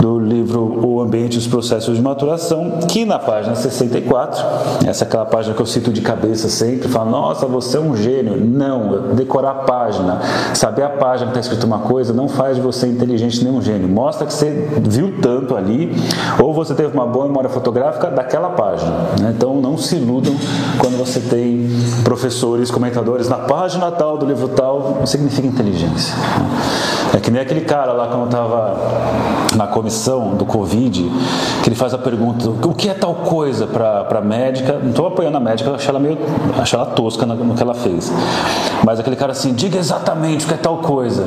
do 0.00 0.18
livro 0.18 0.86
O 0.86 1.00
Ambiente 1.00 1.34
e 1.34 1.38
os 1.38 1.46
Processos 1.46 1.96
de 1.96 2.02
Maturação, 2.02 2.78
que 2.88 3.04
na 3.04 3.18
página 3.18 3.54
64, 3.54 4.44
essa 4.86 5.04
é 5.04 5.06
aquela 5.06 5.24
página 5.24 5.54
que 5.54 5.62
eu 5.62 5.66
cito 5.66 5.92
de 5.92 6.00
cabeça 6.00 6.48
sempre, 6.48 6.88
fala, 6.88 7.10
nossa, 7.10 7.46
você 7.46 7.76
é 7.76 7.80
um 7.80 7.96
gênio. 7.96 8.36
Não, 8.36 9.14
decorar 9.14 9.50
a 9.50 9.54
página, 9.54 10.20
saber 10.54 10.82
a 10.82 10.90
página 10.90 11.30
que 11.30 11.38
está 11.38 11.40
escrito 11.40 11.66
uma 11.66 11.80
coisa, 11.80 12.12
não 12.12 12.28
faz 12.28 12.56
de 12.56 12.62
você 12.62 12.86
inteligente 12.86 13.42
nem 13.44 13.52
um 13.52 13.62
gênio. 13.62 13.88
Mostra 13.88 14.26
que 14.26 14.32
você 14.32 14.68
viu 14.82 15.14
tanto 15.20 15.56
ali, 15.56 15.94
ou 16.40 16.52
você 16.52 16.74
teve 16.74 16.92
uma 16.94 17.06
boa 17.06 17.26
memória 17.26 17.50
fotográfica 17.50 18.08
daquela 18.10 18.50
página. 18.50 18.90
Né? 19.20 19.34
Então 19.36 19.60
não 19.60 19.78
se 19.78 19.96
iludam 19.96 20.34
quando 20.78 20.96
você 20.98 21.20
tem 21.20 21.68
professores, 22.02 22.70
comentadores 22.70 23.28
na 23.28 23.38
página 23.38 23.90
tal 23.90 24.18
do 24.18 24.26
livro 24.26 24.48
tal, 24.48 24.96
não 25.00 25.06
significa 25.06 25.46
inteligência. 25.46 26.14
É 27.14 27.20
que 27.20 27.30
nem 27.30 27.40
aquele 27.40 27.60
cara 27.60 27.92
lá 27.92 28.08
quando 28.08 28.24
estava 28.24 28.76
na 29.54 29.68
comissão 29.68 30.34
do 30.34 30.44
Covid, 30.44 31.08
que 31.62 31.68
ele 31.68 31.76
faz 31.76 31.94
a 31.94 31.98
pergunta: 31.98 32.50
o 32.66 32.74
que 32.74 32.88
é 32.88 32.94
tal 32.94 33.14
coisa 33.14 33.68
para 33.68 34.18
a 34.18 34.20
médica? 34.20 34.80
Não 34.82 34.90
estou 34.90 35.06
apoiando 35.06 35.36
a 35.36 35.40
médica, 35.40 35.70
eu 35.70 35.74
achei 35.76 35.90
ela 35.90 36.00
meio 36.00 36.18
achei 36.60 36.76
ela 36.76 36.86
tosca 36.86 37.24
no 37.24 37.54
que 37.54 37.62
ela 37.62 37.74
fez. 37.74 38.12
Mas 38.84 39.00
aquele 39.00 39.16
cara 39.16 39.32
assim, 39.32 39.54
diga 39.54 39.78
exatamente 39.78 40.44
o 40.44 40.48
que 40.48 40.54
é 40.54 40.58
tal 40.58 40.78
coisa. 40.78 41.24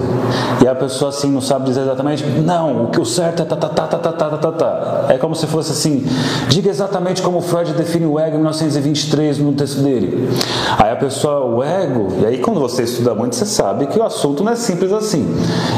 E 0.62 0.68
a 0.68 0.76
pessoa 0.76 1.10
assim 1.10 1.32
não 1.32 1.42
sabe 1.42 1.66
dizer 1.66 1.82
exatamente, 1.82 2.24
não, 2.24 2.86
o 2.86 2.88
que 2.88 3.02
o 3.02 3.06
certo 3.06 3.42
é 3.42 3.46
tá, 3.46 3.56
tá, 3.56 3.68
tá, 3.68 3.88
tá, 3.88 3.98
tá, 3.98 4.12
tá, 4.12 4.38
tá, 4.38 4.52
tá. 4.52 5.06
É 5.10 5.18
como 5.18 5.36
se 5.36 5.48
fosse 5.48 5.72
assim, 5.72 6.06
diga 6.48 6.70
exatamente 6.70 7.22
como 7.22 7.42
Freud 7.42 7.74
define 7.74 8.06
o 8.06 8.20
ego 8.20 8.36
em 8.36 8.40
1923 8.40 9.40
no 9.40 9.54
texto 9.54 9.82
dele. 9.82 10.30
Aí 10.78 10.92
a 10.92 10.96
pessoa, 10.96 11.46
o 11.46 11.64
ego, 11.64 12.10
e 12.22 12.26
aí 12.26 12.38
quando 12.38 12.60
você 12.60 12.84
estuda 12.84 13.16
muito, 13.16 13.36
você 13.36 13.46
sabe 13.46 13.88
que 13.88 13.98
o 13.98 14.04
assunto 14.04 14.44
não 14.44 14.52
é 14.52 14.56
simples 14.56 14.92
assim. 14.92 15.28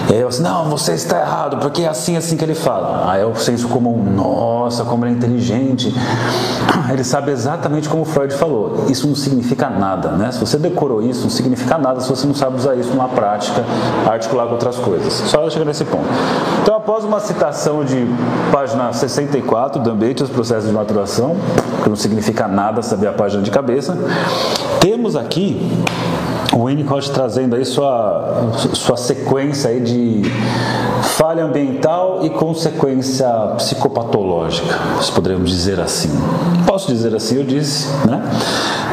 E 0.10 0.14
aí 0.14 0.20
eu 0.20 0.28
assim, 0.28 0.42
não, 0.42 0.66
você 0.70 0.94
está 0.94 1.20
errado, 1.22 1.58
porque 1.58 1.84
é 1.84 1.88
assim, 1.88 2.18
assim 2.18 2.36
que 2.36 2.44
ele 2.44 2.56
fala. 2.56 3.10
Aí 3.10 3.22
é 3.22 3.26
o 3.26 3.36
senso 3.36 3.70
comum, 3.70 4.04
nossa, 4.04 4.84
como 4.84 5.06
ele 5.06 5.14
é 5.14 5.18
inteligente. 5.18 5.94
Ele 6.92 7.04
sabe 7.04 7.32
exatamente 7.32 7.88
como 7.88 8.04
Freud 8.04 8.34
falou. 8.34 8.86
Isso 8.90 9.08
não 9.08 9.16
significa 9.16 9.70
nada, 9.70 10.12
né? 10.12 10.32
Se 10.32 10.40
você 10.40 10.58
decorou 10.58 11.02
isso, 11.02 11.24
não 11.24 11.30
significa 11.30 11.69
nada 11.78 12.00
se 12.00 12.10
você 12.10 12.26
não 12.26 12.34
sabe 12.34 12.56
usar 12.58 12.76
isso 12.76 12.90
numa 12.90 13.08
prática, 13.10 13.64
articular 14.10 14.46
com 14.46 14.54
outras 14.54 14.78
coisas. 14.78 15.14
Só 15.14 15.50
chegar 15.50 15.66
nesse 15.66 15.86
ponto. 15.86 16.06
Então, 16.62 16.76
após 16.76 17.04
uma 17.04 17.20
citação 17.20 17.84
de 17.84 18.08
página 18.52 18.92
64 18.92 19.82
do 19.82 19.92
ambiente 19.92 20.24
dos 20.24 20.30
processos 20.30 20.70
de 20.70 20.74
maturação, 20.76 21.36
que 21.84 21.90
não 21.90 21.96
significa 21.96 22.48
nada 22.48 22.82
saber 22.82 23.08
a 23.08 23.14
página 23.14 23.44
de 23.44 23.52
cabeça, 23.52 23.98
temos 24.80 25.16
aqui 25.16 25.70
o 26.54 26.66
Winnicott 26.66 27.12
trazendo 27.12 27.56
aí 27.56 27.64
sua, 27.64 28.52
sua 28.74 28.98
sequência 28.98 29.70
aí 29.70 29.80
de 29.80 30.22
falha 31.18 31.44
ambiental 31.44 32.20
e 32.24 32.30
consequência 32.30 33.28
psicopatológica, 33.58 34.78
se 35.02 35.12
poderíamos 35.12 35.50
dizer 35.50 35.80
assim. 35.80 36.10
Posso 36.66 36.88
dizer 36.88 37.16
assim, 37.16 37.38
eu 37.38 37.44
disse, 37.44 37.88
né? 38.06 38.22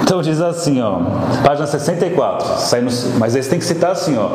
Então 0.03 0.23
diz 0.23 0.41
assim, 0.41 0.81
ó, 0.81 1.01
página 1.45 1.67
64, 1.67 2.61
saindo, 2.61 2.91
mas 3.19 3.35
eles 3.35 3.49
têm 3.49 3.59
que 3.59 3.65
citar 3.65 3.93
assim, 3.93 4.17
ó. 4.17 4.29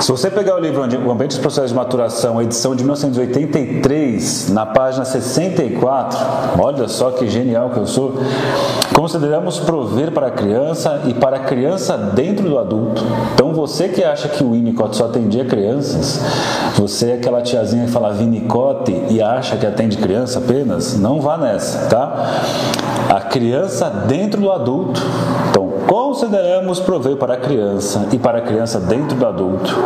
Se 0.00 0.10
você 0.10 0.30
pegar 0.30 0.56
o 0.56 0.58
livro 0.58 0.80
O 0.80 1.10
Ambiente 1.10 1.32
dos 1.32 1.38
Processos 1.38 1.70
de 1.70 1.76
Maturação, 1.76 2.40
edição 2.40 2.74
de 2.74 2.82
1983, 2.82 4.48
na 4.48 4.64
página 4.64 5.04
64, 5.04 6.18
olha 6.58 6.88
só 6.88 7.10
que 7.10 7.28
genial 7.28 7.68
que 7.68 7.78
eu 7.78 7.86
sou. 7.86 8.14
Consideramos 8.94 9.58
prover 9.58 10.10
para 10.10 10.28
a 10.28 10.30
criança 10.30 11.02
e 11.06 11.12
para 11.12 11.36
a 11.36 11.40
criança 11.40 11.98
dentro 11.98 12.48
do 12.48 12.58
adulto. 12.58 13.04
Então 13.34 13.52
você 13.52 13.88
que 13.88 14.02
acha 14.02 14.26
que 14.28 14.42
o 14.42 14.52
Winnicott 14.52 14.96
só 14.96 15.04
atendia 15.04 15.44
crianças, 15.44 16.18
você 16.76 16.89
é 17.02 17.14
aquela 17.14 17.40
tiazinha 17.40 17.86
que 17.86 17.90
fala 17.92 18.12
Winnicott 18.12 18.90
e 19.08 19.22
acha 19.22 19.56
que 19.56 19.64
atende 19.64 19.96
criança 19.96 20.38
apenas, 20.40 20.98
não 20.98 21.20
vá 21.20 21.36
nessa, 21.38 21.88
tá? 21.88 22.42
A 23.08 23.20
criança 23.20 23.88
dentro 24.08 24.40
do 24.40 24.50
adulto. 24.50 25.00
Então, 25.48 25.70
consideramos 25.86 26.80
prover 26.80 27.16
para 27.16 27.34
a 27.34 27.36
criança 27.36 28.08
e 28.12 28.18
para 28.18 28.38
a 28.38 28.40
criança 28.40 28.80
dentro 28.80 29.16
do 29.16 29.26
adulto. 29.26 29.76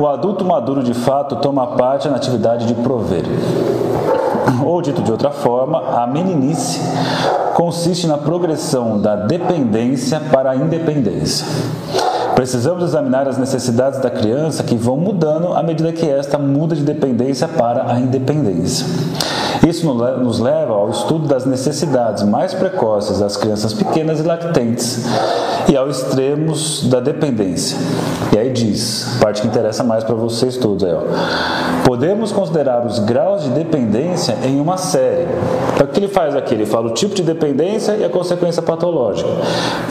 O 0.00 0.06
adulto 0.06 0.44
maduro 0.44 0.82
de 0.82 0.94
fato 0.94 1.36
toma 1.36 1.66
parte 1.68 2.08
na 2.08 2.16
atividade 2.16 2.66
de 2.66 2.74
prover. 2.74 3.24
Ou 4.64 4.82
dito 4.82 5.02
de 5.02 5.10
outra 5.10 5.30
forma, 5.30 6.02
a 6.02 6.06
meninice 6.06 6.80
consiste 7.54 8.06
na 8.06 8.18
progressão 8.18 9.00
da 9.00 9.16
dependência 9.16 10.20
para 10.20 10.50
a 10.50 10.56
independência. 10.56 11.46
Precisamos 12.34 12.84
examinar 12.84 13.28
as 13.28 13.38
necessidades 13.38 14.00
da 14.00 14.10
criança 14.10 14.62
que 14.62 14.76
vão 14.76 14.96
mudando 14.96 15.52
à 15.52 15.62
medida 15.62 15.92
que 15.92 16.06
esta 16.06 16.38
muda 16.38 16.74
de 16.74 16.82
dependência 16.82 17.46
para 17.46 17.90
a 17.90 17.98
independência. 17.98 18.86
Isso 19.66 19.86
nos 19.92 20.38
leva 20.38 20.72
ao 20.72 20.90
estudo 20.90 21.28
das 21.28 21.44
necessidades 21.44 22.22
mais 22.22 22.54
precoces 22.54 23.18
das 23.18 23.36
crianças 23.36 23.74
pequenas 23.74 24.20
e 24.20 24.22
lactentes 24.22 25.04
e 25.68 25.76
aos 25.76 25.98
extremos 25.98 26.88
da 26.88 26.98
dependência. 26.98 27.76
E 28.32 28.38
diz, 28.50 29.18
parte 29.20 29.42
que 29.42 29.48
interessa 29.48 29.82
mais 29.82 30.04
para 30.04 30.14
vocês 30.14 30.56
todos 30.56 30.84
aí, 30.84 30.92
ó. 30.92 31.00
Podemos 31.84 32.32
considerar 32.32 32.84
os 32.86 32.98
graus 32.98 33.42
de 33.44 33.50
dependência 33.50 34.36
em 34.44 34.60
uma 34.60 34.76
série. 34.76 35.28
Então, 35.74 35.86
o 35.86 35.90
que 35.90 36.00
ele 36.00 36.08
faz 36.08 36.36
aqui? 36.36 36.54
Ele 36.54 36.66
fala 36.66 36.88
o 36.88 36.94
tipo 36.94 37.14
de 37.14 37.22
dependência 37.22 37.92
e 37.92 38.04
a 38.04 38.08
consequência 38.08 38.62
patológica. 38.62 39.28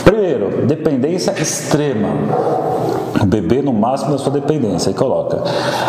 Primeiro, 0.03 0.65
dependência 0.65 1.31
extrema 1.31 2.09
o 3.21 3.25
bebê 3.25 3.61
no 3.61 3.73
máximo 3.73 4.11
da 4.11 4.17
sua 4.17 4.31
dependência 4.31 4.91
e 4.91 4.93
coloca. 4.93 5.41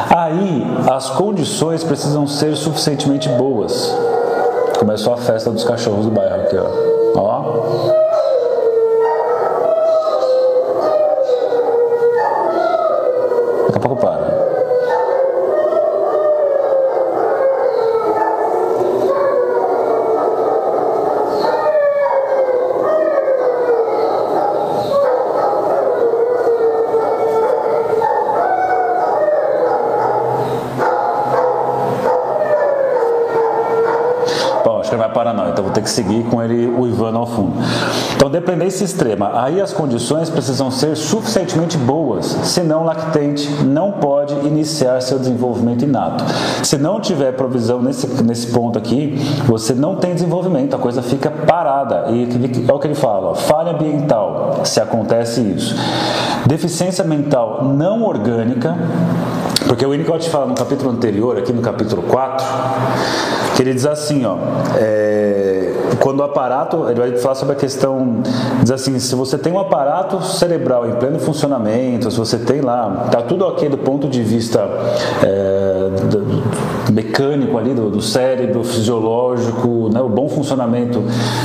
Aí 0.08 0.66
as 0.90 1.10
condições 1.10 1.84
precisam 1.84 2.26
ser 2.26 2.56
suficientemente 2.56 3.28
boas. 3.28 3.94
Começou 4.78 5.12
a 5.12 5.16
festa 5.16 5.50
dos 5.50 5.62
cachorros 5.62 6.06
do 6.06 6.10
bairro 6.10 6.42
aqui, 6.42 6.56
ó. 6.56 7.20
ó. 7.20 8.09
Paranoia, 35.10 35.50
então 35.50 35.64
vou 35.64 35.72
ter 35.72 35.82
que 35.82 35.90
seguir 35.90 36.24
com 36.24 36.42
ele 36.42 36.66
uivando 36.66 37.18
ao 37.18 37.26
fundo. 37.26 37.54
Então, 38.16 38.30
dependência 38.30 38.84
extrema. 38.84 39.42
Aí 39.42 39.60
as 39.60 39.72
condições 39.72 40.30
precisam 40.30 40.70
ser 40.70 40.96
suficientemente 40.96 41.76
boas, 41.76 42.26
senão 42.44 42.82
o 42.82 42.84
lactente 42.84 43.48
não 43.64 43.92
pode 43.92 44.34
iniciar 44.46 45.00
seu 45.00 45.18
desenvolvimento 45.18 45.84
inato. 45.84 46.24
Se 46.62 46.76
não 46.78 47.00
tiver 47.00 47.32
provisão 47.32 47.82
nesse, 47.82 48.06
nesse 48.22 48.48
ponto 48.48 48.78
aqui, 48.78 49.16
você 49.46 49.74
não 49.74 49.96
tem 49.96 50.14
desenvolvimento, 50.14 50.74
a 50.74 50.78
coisa 50.78 51.02
fica 51.02 51.30
parada. 51.30 52.06
E 52.10 52.28
é 52.68 52.72
o 52.72 52.78
que 52.78 52.86
ele 52.86 52.94
fala: 52.94 53.30
ó, 53.30 53.34
falha 53.34 53.72
ambiental, 53.72 54.60
se 54.64 54.80
acontece 54.80 55.40
isso. 55.40 55.74
Deficiência 56.46 57.04
mental 57.04 57.64
não 57.64 58.02
orgânica, 58.02 58.76
porque 59.66 59.84
o 59.84 59.90
Winnicott 59.90 60.28
fala 60.30 60.46
no 60.46 60.54
capítulo 60.54 60.90
anterior, 60.90 61.38
aqui 61.38 61.52
no 61.52 61.62
capítulo 61.62 62.02
4, 62.02 62.46
que 63.60 63.68
ele 63.68 63.74
diz 63.74 63.84
assim, 63.84 64.24
ó, 64.24 64.38
é, 64.78 65.74
quando 66.00 66.20
o 66.20 66.22
aparato, 66.22 66.86
ele 66.88 66.98
vai 66.98 67.16
falar 67.18 67.34
sobre 67.34 67.54
a 67.54 67.58
questão, 67.58 68.22
diz 68.62 68.70
assim, 68.70 68.98
se 68.98 69.14
você 69.14 69.36
tem 69.36 69.52
um 69.52 69.58
aparato 69.58 70.22
cerebral 70.24 70.88
em 70.88 70.94
pleno 70.94 71.18
funcionamento, 71.18 72.10
se 72.10 72.16
você 72.16 72.38
tem 72.38 72.62
lá, 72.62 73.08
tá 73.12 73.20
tudo 73.20 73.44
ok 73.46 73.68
do 73.68 73.76
ponto 73.76 74.08
de 74.08 74.22
vista 74.22 74.66
é, 75.22 75.90
do, 76.06 76.20
mecânico 76.92 77.56
ali 77.56 77.74
do, 77.74 77.90
do, 77.90 78.02
cérebro, 78.02 78.64
fisiológico, 78.64 79.88
né, 79.92 80.00
o 80.00 80.08
bom 80.08 80.28
funcionamento 80.28 81.02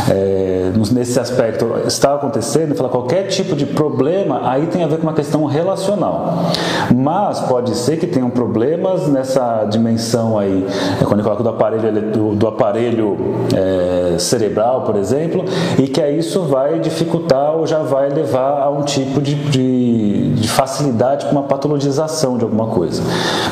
é, 0.10 0.72
nesse 0.92 1.20
aspecto 1.20 1.68
está 1.86 2.16
acontecendo, 2.16 2.76
fala 2.76 2.90
qualquer 2.90 3.28
tipo 3.28 3.56
de 3.56 3.66
problema, 3.66 4.50
aí 4.50 4.68
tem 4.68 4.84
a 4.84 4.88
ver 4.88 4.98
com 4.98 5.04
uma 5.04 5.14
questão 5.14 5.46
relacional. 5.46 6.52
Mas 6.96 7.40
pode 7.42 7.76
ser 7.76 7.98
que 7.98 8.08
tenham 8.08 8.30
problemas 8.30 9.08
nessa 9.08 9.66
dimensão 9.66 10.38
aí, 10.38 10.66
é, 11.02 11.04
quando 11.04 11.20
ele 11.20 11.24
coloca 11.24 11.44
do 11.44 11.50
aparelho, 11.50 12.02
do, 12.12 12.36
do 12.36 12.48
aparelho 12.48 13.18
é, 13.54 14.18
cerebral, 14.18 14.82
por 14.82 14.96
exemplo, 14.96 15.46
e 15.78 15.88
que 15.88 16.02
aí 16.02 16.20
isso 16.20 16.42
vai 16.44 16.80
dificultar 16.80 17.56
ou 17.56 17.68
já 17.68 17.80
vai 17.80 18.10
levar 18.10 18.62
a 18.62 18.70
um 18.70 18.84
tipo 18.84 19.22
de, 19.22 19.36
de, 19.36 19.95
de 20.36 20.48
facilidade 20.48 21.26
com 21.26 21.32
uma 21.32 21.44
patologização 21.44 22.38
de 22.38 22.44
alguma 22.44 22.68
coisa. 22.68 23.02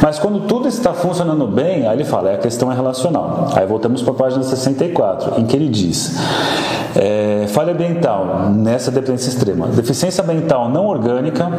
Mas 0.02 0.20
quando 0.20 0.42
tudo 0.48 0.68
está 0.68 0.94
funcionando 0.94 1.48
bem, 1.48 1.88
aí 1.88 1.96
ele 1.96 2.04
fala, 2.04 2.32
é 2.32 2.36
a 2.36 2.38
questão 2.38 2.72
é 2.72 2.76
relacional. 2.76 3.50
Aí 3.56 3.66
voltamos 3.66 4.02
para 4.02 4.12
a 4.12 4.16
página 4.16 4.44
64, 4.44 5.40
em 5.40 5.46
que 5.46 5.56
ele 5.56 5.70
diz: 5.70 6.18
é, 6.96 7.46
falha 7.48 7.74
ambiental 7.74 8.50
nessa 8.54 8.92
dependência 8.92 9.30
extrema, 9.30 9.68
deficiência 9.68 10.24
mental 10.24 10.70
não 10.70 10.86
orgânica, 10.86 11.50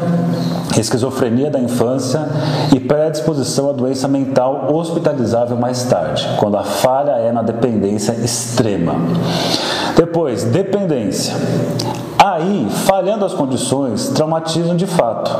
esquizofrenia 0.79 1.51
da 1.51 1.59
infância 1.59 2.29
e 2.73 2.79
predisposição 2.79 3.71
à 3.71 3.73
doença 3.73 4.07
mental 4.07 4.73
hospitalizável 4.73 5.57
mais 5.57 5.85
tarde, 5.85 6.29
quando 6.39 6.57
a 6.57 6.63
falha 6.63 7.13
é 7.13 7.33
na 7.33 7.43
dependência 7.43 8.13
extrema. 8.13 8.95
Depois, 9.97 10.45
dependência. 10.45 11.35
Aí, 12.25 12.67
falhando 12.87 13.23
as 13.23 13.35
condições, 13.35 14.09
traumatizam 14.09 14.75
de 14.75 14.87
fato. 14.87 15.31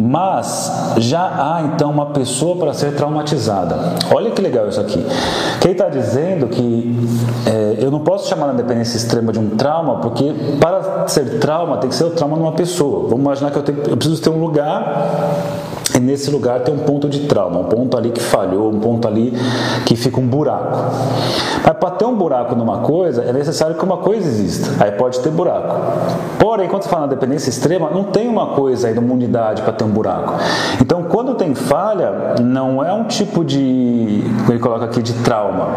Mas 0.00 0.94
já 0.96 1.20
há 1.20 1.62
então 1.64 1.90
uma 1.90 2.06
pessoa 2.06 2.56
para 2.56 2.72
ser 2.72 2.94
traumatizada. 2.94 3.76
Olha 4.10 4.30
que 4.30 4.40
legal 4.40 4.66
isso 4.68 4.80
aqui. 4.80 5.04
Quem 5.60 5.72
está 5.72 5.90
dizendo 5.90 6.46
que 6.46 6.96
é, 7.44 7.76
eu 7.84 7.90
não 7.90 8.00
posso 8.00 8.26
chamar 8.26 8.48
a 8.48 8.52
dependência 8.52 8.96
extrema 8.96 9.32
de 9.32 9.38
um 9.38 9.50
trauma, 9.50 9.96
porque 9.96 10.34
para 10.58 11.06
ser 11.08 11.40
trauma 11.40 11.76
tem 11.76 11.90
que 11.90 11.94
ser 11.94 12.04
o 12.04 12.10
trauma 12.10 12.38
numa 12.38 12.52
pessoa. 12.52 13.02
Vamos 13.02 13.20
imaginar 13.20 13.50
que 13.50 13.58
eu, 13.58 13.62
tenho, 13.62 13.78
eu 13.86 13.96
preciso 13.98 14.22
ter 14.22 14.30
um 14.30 14.40
lugar 14.40 15.57
nesse 16.08 16.30
lugar 16.30 16.60
tem 16.60 16.74
um 16.74 16.78
ponto 16.78 17.08
de 17.08 17.26
trauma, 17.26 17.60
um 17.60 17.64
ponto 17.64 17.96
ali 17.96 18.10
que 18.10 18.20
falhou, 18.20 18.70
um 18.70 18.80
ponto 18.80 19.06
ali 19.06 19.32
que 19.84 19.94
fica 19.94 20.18
um 20.18 20.26
buraco. 20.26 20.78
Mas 21.64 21.76
para 21.76 21.90
ter 21.90 22.06
um 22.06 22.14
buraco 22.14 22.54
numa 22.56 22.78
coisa, 22.78 23.22
é 23.22 23.32
necessário 23.32 23.76
que 23.76 23.84
uma 23.84 23.98
coisa 23.98 24.26
exista. 24.26 24.82
Aí 24.82 24.92
pode 24.92 25.20
ter 25.20 25.30
buraco. 25.30 25.76
Porém, 26.38 26.66
quando 26.68 26.82
você 26.82 26.88
fala 26.88 27.02
na 27.02 27.08
dependência 27.08 27.50
extrema, 27.50 27.90
não 27.90 28.04
tem 28.04 28.26
uma 28.26 28.54
coisa 28.54 28.88
aí, 28.88 28.98
uma 28.98 29.12
unidade 29.12 29.60
para 29.62 29.72
ter 29.72 29.84
um 29.84 29.90
buraco. 29.90 30.34
Então, 30.80 31.02
quando 31.04 31.34
tem 31.34 31.54
falha, 31.54 32.36
não 32.40 32.82
é 32.82 32.92
um 32.92 33.04
tipo 33.04 33.44
de, 33.44 34.24
ele 34.48 34.58
coloca 34.58 34.86
aqui, 34.86 35.02
de 35.02 35.12
trauma. 35.14 35.68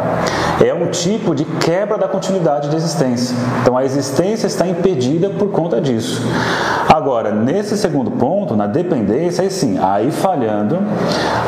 É 0.63 0.73
um 0.73 0.89
tipo 0.89 1.35
de 1.35 1.43
quebra 1.43 1.97
da 1.97 2.07
continuidade 2.07 2.69
de 2.69 2.75
existência. 2.75 3.35
Então, 3.61 3.77
a 3.77 3.83
existência 3.83 4.47
está 4.47 4.65
impedida 4.65 5.29
por 5.29 5.49
conta 5.51 5.81
disso. 5.81 6.21
Agora, 6.87 7.31
nesse 7.31 7.77
segundo 7.77 8.11
ponto, 8.11 8.55
na 8.55 8.67
dependência, 8.67 9.43
aí 9.43 9.51
sim, 9.51 9.77
aí 9.81 10.11
falhando, 10.21 10.77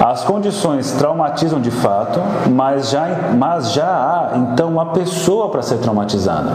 as 0.04 0.24
condições 0.24 0.92
traumatizam 0.94 1.62
de 1.62 1.72
fato, 1.72 2.20
mas 2.50 2.90
já, 2.90 3.08
mas 3.38 3.72
já 3.72 3.86
há 3.86 4.38
então 4.38 4.70
uma 4.70 4.88
pessoa 4.88 5.50
para 5.50 5.62
ser 5.62 5.78
traumatizada. 5.78 6.52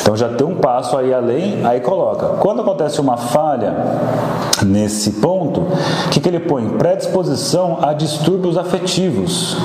Então 0.00 0.16
já 0.16 0.28
tem 0.28 0.46
um 0.46 0.54
passo 0.54 0.96
aí 0.96 1.12
além, 1.12 1.64
aí 1.66 1.80
coloca. 1.80 2.26
Quando 2.38 2.62
acontece 2.62 3.00
uma 3.00 3.16
falha 3.16 3.74
nesse 4.64 5.12
ponto, 5.12 5.60
o 5.60 6.08
que, 6.10 6.20
que 6.20 6.28
ele 6.28 6.40
põe? 6.40 6.68
Predisposição 6.70 7.78
a 7.82 7.92
distúrbios 7.92 8.56
afetivos. 8.56 9.56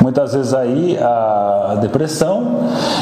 Muitas 0.00 0.34
vezes 0.34 0.54
aí 0.54 0.98
a 0.98 1.78
depressão 1.80 2.60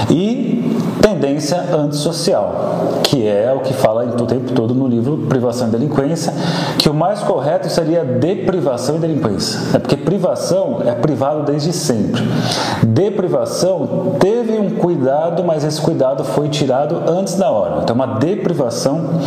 e 0.08 0.73
tendência 1.04 1.60
antissocial, 1.74 3.00
que 3.02 3.26
é 3.26 3.52
o 3.52 3.60
que 3.60 3.74
fala 3.74 4.06
o 4.06 4.26
tempo 4.26 4.52
todo 4.52 4.74
no 4.74 4.88
livro 4.88 5.18
Privação 5.28 5.68
e 5.68 5.70
Delinquência, 5.70 6.32
que 6.78 6.88
o 6.88 6.94
mais 6.94 7.20
correto 7.20 7.68
seria 7.68 8.02
deprivação 8.02 8.96
e 8.96 9.00
delinquência. 9.00 9.60
É 9.74 9.78
porque 9.78 9.98
privação 9.98 10.80
é 10.86 10.92
privado 10.92 11.42
desde 11.42 11.74
sempre. 11.74 12.22
Deprivação 12.82 14.14
teve 14.18 14.58
um 14.58 14.70
cuidado, 14.70 15.44
mas 15.44 15.62
esse 15.62 15.78
cuidado 15.78 16.24
foi 16.24 16.48
tirado 16.48 17.02
antes 17.06 17.34
da 17.34 17.50
hora. 17.50 17.82
Então, 17.82 17.94
uma 17.94 18.06
deprivação. 18.18 19.20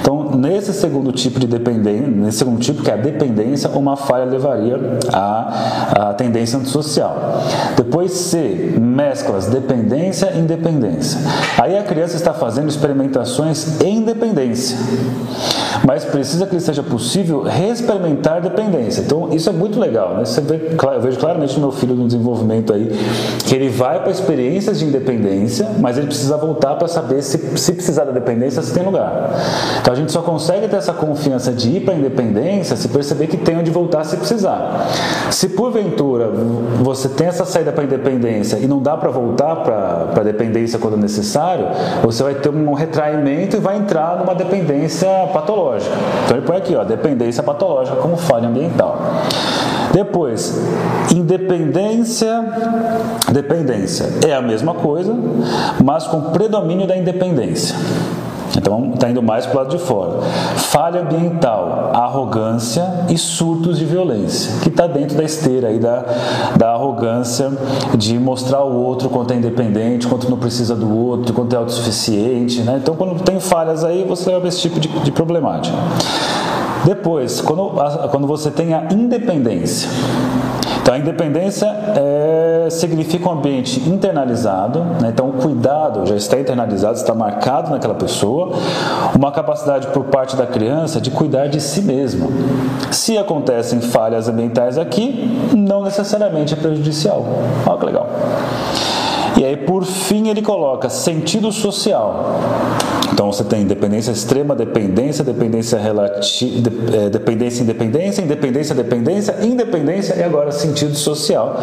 Então, 0.00 0.30
nesse 0.36 0.72
segundo 0.72 1.10
tipo 1.10 1.40
de 1.40 1.48
dependência, 1.48 2.06
nesse 2.06 2.38
segundo 2.38 2.60
tipo, 2.60 2.82
que 2.82 2.90
é 2.90 2.94
a 2.94 2.96
dependência, 2.96 3.68
uma 3.70 3.96
falha 3.96 4.24
levaria 4.24 4.78
à, 5.12 6.10
à 6.10 6.14
tendência 6.14 6.58
antissocial. 6.60 7.42
Depois, 7.76 8.12
C, 8.12 8.74
mesclas 8.80 9.46
dependência 9.46 10.30
e 10.34 10.38
independência. 10.38 11.23
Aí 11.58 11.78
a 11.78 11.82
criança 11.82 12.16
está 12.16 12.32
fazendo 12.32 12.68
experimentações 12.68 13.80
em 13.80 14.02
dependência, 14.02 14.76
mas 15.86 16.04
precisa 16.04 16.46
que 16.46 16.58
seja 16.60 16.82
possível 16.82 17.42
reexperimentar 17.42 18.42
dependência. 18.42 19.02
Então 19.02 19.32
isso 19.32 19.48
é 19.48 19.52
muito 19.52 19.78
legal, 19.78 20.14
né? 20.14 20.24
Você 20.24 20.40
vê, 20.40 20.76
eu 20.82 21.00
vejo 21.00 21.18
claramente 21.18 21.54
no 21.54 21.60
meu 21.60 21.72
filho 21.72 21.94
no 21.94 22.06
desenvolvimento 22.06 22.72
aí 22.72 22.90
que 23.46 23.54
ele 23.54 23.68
vai 23.68 24.00
para 24.02 24.10
experiências 24.10 24.78
de 24.78 24.84
independência, 24.84 25.68
mas 25.80 25.96
ele 25.96 26.08
precisa 26.08 26.36
voltar 26.36 26.74
para 26.74 26.88
saber 26.88 27.22
se, 27.22 27.38
se 27.56 27.72
precisar 27.72 28.04
da 28.04 28.12
dependência 28.12 28.62
se 28.62 28.72
tem 28.72 28.84
lugar. 28.84 29.30
Então 29.80 29.92
a 29.92 29.96
gente 29.96 30.12
só 30.12 30.22
consegue 30.22 30.68
ter 30.68 30.76
essa 30.76 30.92
confiança 30.92 31.52
de 31.52 31.68
ir 31.76 31.80
para 31.80 31.94
a 31.94 31.96
independência 31.96 32.76
se 32.76 32.88
perceber 32.88 33.26
que 33.28 33.36
tem 33.36 33.56
onde 33.56 33.70
voltar 33.70 34.04
se 34.04 34.16
precisar. 34.16 34.88
Se 35.30 35.48
porventura 35.48 36.30
você 36.82 37.08
tem 37.08 37.28
essa 37.28 37.44
saída 37.44 37.72
para 37.72 37.82
a 37.82 37.86
independência 37.86 38.56
e 38.56 38.66
não 38.66 38.80
dá 38.80 38.96
para 38.96 39.10
voltar 39.10 39.56
para 39.56 40.12
a 40.16 40.24
dependência 40.24 40.78
quando 40.78 40.96
necessário 40.96 41.13
necessário, 41.14 41.66
você 42.02 42.22
vai 42.22 42.34
ter 42.34 42.48
um 42.48 42.72
retraimento 42.72 43.56
e 43.56 43.60
vai 43.60 43.76
entrar 43.76 44.18
numa 44.18 44.34
dependência 44.34 45.08
patológica. 45.32 45.94
Então 46.24 46.36
ele 46.36 46.46
põe 46.46 46.56
aqui, 46.56 46.74
ó, 46.74 46.82
dependência 46.82 47.42
patológica 47.42 47.96
como 47.96 48.16
falha 48.16 48.48
ambiental. 48.48 48.98
Depois, 49.92 50.60
independência, 51.14 52.44
dependência 53.30 54.06
é 54.26 54.34
a 54.34 54.42
mesma 54.42 54.74
coisa, 54.74 55.14
mas 55.82 56.04
com 56.06 56.20
predomínio 56.32 56.86
da 56.86 56.96
independência. 56.96 57.76
Então 58.56 58.92
está 58.94 59.10
indo 59.10 59.22
mais 59.22 59.46
para 59.46 59.54
o 59.54 59.58
lado 59.58 59.76
de 59.76 59.82
fora. 59.82 60.20
Falha 60.56 61.02
ambiental, 61.02 61.90
arrogância 61.92 63.06
e 63.08 63.18
surtos 63.18 63.78
de 63.78 63.84
violência, 63.84 64.60
que 64.62 64.68
está 64.68 64.86
dentro 64.86 65.16
da 65.16 65.24
esteira 65.24 65.68
aí 65.68 65.78
da, 65.78 66.04
da 66.56 66.72
arrogância 66.72 67.52
de 67.96 68.18
mostrar 68.18 68.58
ao 68.58 68.72
outro 68.72 69.08
quanto 69.08 69.32
é 69.32 69.36
independente, 69.36 70.06
quanto 70.06 70.30
não 70.30 70.38
precisa 70.38 70.74
do 70.74 70.96
outro, 70.96 71.32
quanto 71.32 71.54
é 71.54 71.58
autossuficiente. 71.58 72.62
Né? 72.62 72.80
Então 72.82 72.94
quando 72.94 73.22
tem 73.22 73.40
falhas 73.40 73.84
aí, 73.84 74.04
você 74.06 74.30
leva 74.30 74.48
esse 74.48 74.60
tipo 74.60 74.78
de, 74.80 74.88
de 74.88 75.12
problemática. 75.12 75.76
Depois, 76.84 77.40
quando, 77.40 77.70
quando 78.10 78.26
você 78.26 78.50
tem 78.50 78.74
a 78.74 78.84
independência, 78.92 79.88
então, 80.84 80.92
a 80.92 80.98
independência 80.98 81.64
é, 81.66 82.68
significa 82.68 83.26
um 83.26 83.32
ambiente 83.32 83.80
internalizado, 83.88 84.80
né? 85.00 85.08
então 85.14 85.30
o 85.30 85.32
cuidado 85.32 86.04
já 86.04 86.14
está 86.14 86.38
internalizado, 86.38 86.98
está 86.98 87.14
marcado 87.14 87.70
naquela 87.70 87.94
pessoa, 87.94 88.52
uma 89.16 89.32
capacidade 89.32 89.86
por 89.86 90.04
parte 90.04 90.36
da 90.36 90.46
criança 90.46 91.00
de 91.00 91.10
cuidar 91.10 91.46
de 91.46 91.58
si 91.58 91.80
mesma. 91.80 92.28
Se 92.90 93.16
acontecem 93.16 93.80
falhas 93.80 94.28
ambientais 94.28 94.76
aqui, 94.76 95.34
não 95.56 95.82
necessariamente 95.82 96.52
é 96.52 96.56
prejudicial. 96.58 97.24
Olha 97.66 97.78
que 97.78 97.86
legal. 97.86 98.06
E 99.36 99.44
aí, 99.44 99.56
por 99.56 99.84
fim, 99.84 100.28
ele 100.28 100.42
coloca 100.42 100.88
sentido 100.88 101.50
social. 101.50 102.38
Então 103.14 103.30
você 103.30 103.44
tem 103.44 103.64
dependência 103.64 104.10
extrema, 104.10 104.56
dependência, 104.56 105.22
dependência 105.22 105.78
relativa, 105.78 106.20
de, 106.26 106.96
é, 106.96 107.08
dependência, 107.08 107.62
independência, 107.62 108.22
independência, 108.22 108.74
dependência, 108.74 109.36
independência 109.40 110.14
e 110.16 110.22
agora 110.24 110.50
sentido 110.50 110.96
social. 110.96 111.56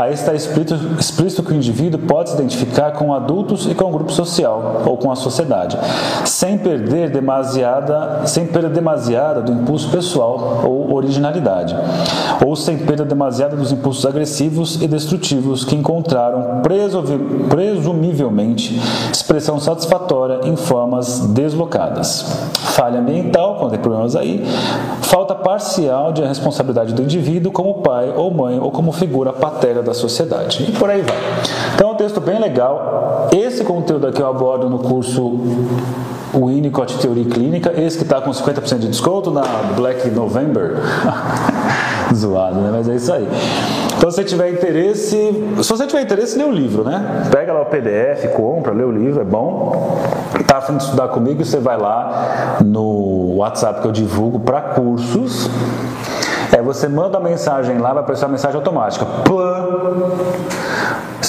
Aí 0.00 0.14
está 0.14 0.34
explícito, 0.34 0.74
explícito 0.98 1.42
que 1.42 1.52
o 1.52 1.54
indivíduo 1.54 2.00
pode 2.00 2.30
se 2.30 2.36
identificar 2.36 2.92
com 2.92 3.12
adultos 3.12 3.66
e 3.66 3.74
com 3.74 3.84
o 3.84 3.90
grupo 3.90 4.10
social 4.10 4.84
ou 4.86 4.96
com 4.96 5.10
a 5.10 5.16
sociedade, 5.16 5.76
sem 6.24 6.56
perder 6.56 7.10
demasiada, 7.10 8.26
sem 8.26 8.46
perda 8.46 8.70
demasiada 8.70 9.42
do 9.42 9.52
impulso 9.52 9.90
pessoal 9.90 10.62
ou 10.64 10.94
originalidade, 10.94 11.76
ou 12.42 12.56
sem 12.56 12.78
perda 12.78 13.04
demasiada 13.04 13.54
dos 13.54 13.70
impulsos 13.70 14.06
agressivos 14.06 14.80
e 14.80 14.88
destrutivos 14.88 15.62
que 15.62 15.76
encontraram 15.76 16.62
presumivelmente 17.48 18.80
expressão 19.12 19.58
satisfatória 19.60 20.40
em 20.44 20.56
forma 20.56 20.76
formas 20.96 21.20
deslocadas. 21.28 22.24
Falha 22.74 23.00
ambiental, 23.00 23.56
quando 23.56 23.72
tem 23.72 23.80
problemas 23.80 24.14
aí. 24.14 24.44
Falta 25.02 25.34
parcial 25.34 26.12
de 26.12 26.22
responsabilidade 26.22 26.94
do 26.94 27.02
indivíduo 27.02 27.50
como 27.50 27.74
pai 27.82 28.12
ou 28.14 28.30
mãe 28.30 28.58
ou 28.58 28.70
como 28.70 28.92
figura 28.92 29.32
paterna 29.32 29.82
da 29.82 29.94
sociedade. 29.94 30.64
E 30.68 30.72
por 30.72 30.90
aí 30.90 31.02
vai. 31.02 31.16
Então 31.74 31.90
é 31.90 31.92
um 31.92 31.96
texto 31.96 32.20
bem 32.20 32.38
legal. 32.38 33.28
Esse 33.32 33.64
conteúdo 33.64 34.06
aqui 34.06 34.20
eu 34.20 34.28
abordo 34.28 34.68
no 34.68 34.78
curso 34.78 35.38
Winnicott 36.34 36.98
Teoria 36.98 37.24
Clínica, 37.24 37.72
esse 37.80 37.98
que 37.98 38.04
está 38.04 38.20
com 38.20 38.30
50% 38.30 38.78
de 38.78 38.88
desconto 38.88 39.30
na 39.30 39.42
Black 39.76 40.08
November. 40.10 40.76
Zoado, 42.14 42.60
né? 42.60 42.70
Mas 42.72 42.88
é 42.88 42.94
isso 42.94 43.12
aí. 43.12 43.28
Então, 43.96 44.10
se 44.10 44.16
você 44.16 44.24
tiver 44.24 44.50
interesse, 44.50 45.16
se 45.62 45.68
você 45.68 45.86
tiver 45.86 46.02
interesse, 46.02 46.38
lê 46.38 46.44
o 46.44 46.50
livro, 46.50 46.84
né? 46.84 47.26
Pega 47.30 47.52
lá 47.52 47.62
o 47.62 47.66
PDF, 47.66 48.32
compra, 48.34 48.72
lê 48.72 48.84
o 48.84 48.92
livro, 48.92 49.20
é 49.20 49.24
bom. 49.24 49.98
Tá 50.46 50.58
afim 50.58 50.76
de 50.76 50.84
estudar 50.84 51.08
comigo, 51.08 51.44
você 51.44 51.58
vai 51.58 51.76
lá 51.76 52.58
no 52.64 53.36
WhatsApp 53.36 53.80
que 53.80 53.88
eu 53.88 53.92
divulgo 53.92 54.38
para 54.38 54.60
cursos. 54.60 55.50
É, 56.52 56.62
você 56.62 56.88
manda 56.88 57.18
a 57.18 57.20
mensagem 57.20 57.78
lá, 57.78 57.92
vai 57.92 58.02
aparecer 58.02 58.24
uma 58.24 58.32
mensagem 58.32 58.56
automática. 58.56 59.04
Plã. 59.24 59.66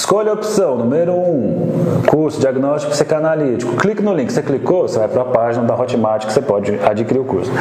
Escolha 0.07 0.31
a 0.31 0.35
opção 0.35 0.77
número 0.77 1.11
1, 1.11 1.17
um, 1.17 2.01
curso 2.09 2.39
diagnóstico 2.39 2.93
psicanalítico. 2.93 3.75
Clique 3.75 4.01
no 4.01 4.13
link. 4.13 4.31
Você 4.31 4.41
clicou, 4.41 4.87
você 4.87 4.97
vai 4.97 5.09
para 5.09 5.21
a 5.21 5.25
página 5.25 5.65
da 5.65 5.75
Hotmart 5.75 6.25
que 6.25 6.31
você 6.31 6.41
pode 6.41 6.79
adquirir 6.79 7.19
o 7.19 7.25
curso. 7.25 7.51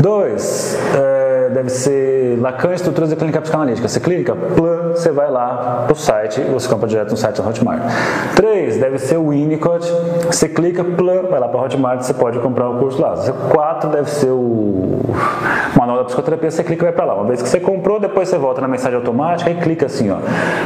2. 0.00 0.76
É, 0.92 1.23
deve 1.54 1.70
ser 1.70 2.38
Lacan 2.40 2.74
Estruturas 2.74 3.10
de 3.10 3.16
Clínica 3.16 3.40
Psicanalítica. 3.40 3.88
Você 3.88 4.00
clica, 4.00 4.34
plum, 4.34 4.90
você 4.90 5.10
vai 5.10 5.30
lá 5.30 5.84
pro 5.86 5.96
site 5.96 6.40
você 6.40 6.68
compra 6.68 6.88
direto 6.88 7.12
no 7.12 7.16
site 7.16 7.40
da 7.40 7.48
Hotmart. 7.48 7.80
3, 8.34 8.76
deve 8.78 8.98
ser 8.98 9.16
o 9.16 9.28
Winnicott. 9.28 9.90
Você 10.26 10.48
clica, 10.48 10.82
plum, 10.82 11.28
vai 11.30 11.40
lá 11.40 11.48
para 11.48 11.60
Hotmart, 11.60 12.02
você 12.02 12.14
pode 12.14 12.38
comprar 12.40 12.68
o 12.68 12.78
curso 12.78 13.00
lá. 13.00 13.14
4 13.50 13.90
deve 13.90 14.10
ser 14.10 14.30
o 14.30 15.00
Manual 15.78 15.98
da 15.98 16.04
Psicoterapia, 16.04 16.50
você 16.50 16.64
clica 16.64 16.82
e 16.82 16.86
vai 16.86 16.92
para 16.92 17.04
lá. 17.04 17.14
Uma 17.14 17.26
vez 17.26 17.40
que 17.40 17.48
você 17.48 17.60
comprou, 17.60 18.00
depois 18.00 18.28
você 18.28 18.36
volta 18.36 18.60
na 18.60 18.68
mensagem 18.68 18.96
automática 18.96 19.50
e 19.50 19.54
clica 19.54 19.86
assim, 19.86 20.10
ó. 20.10 20.18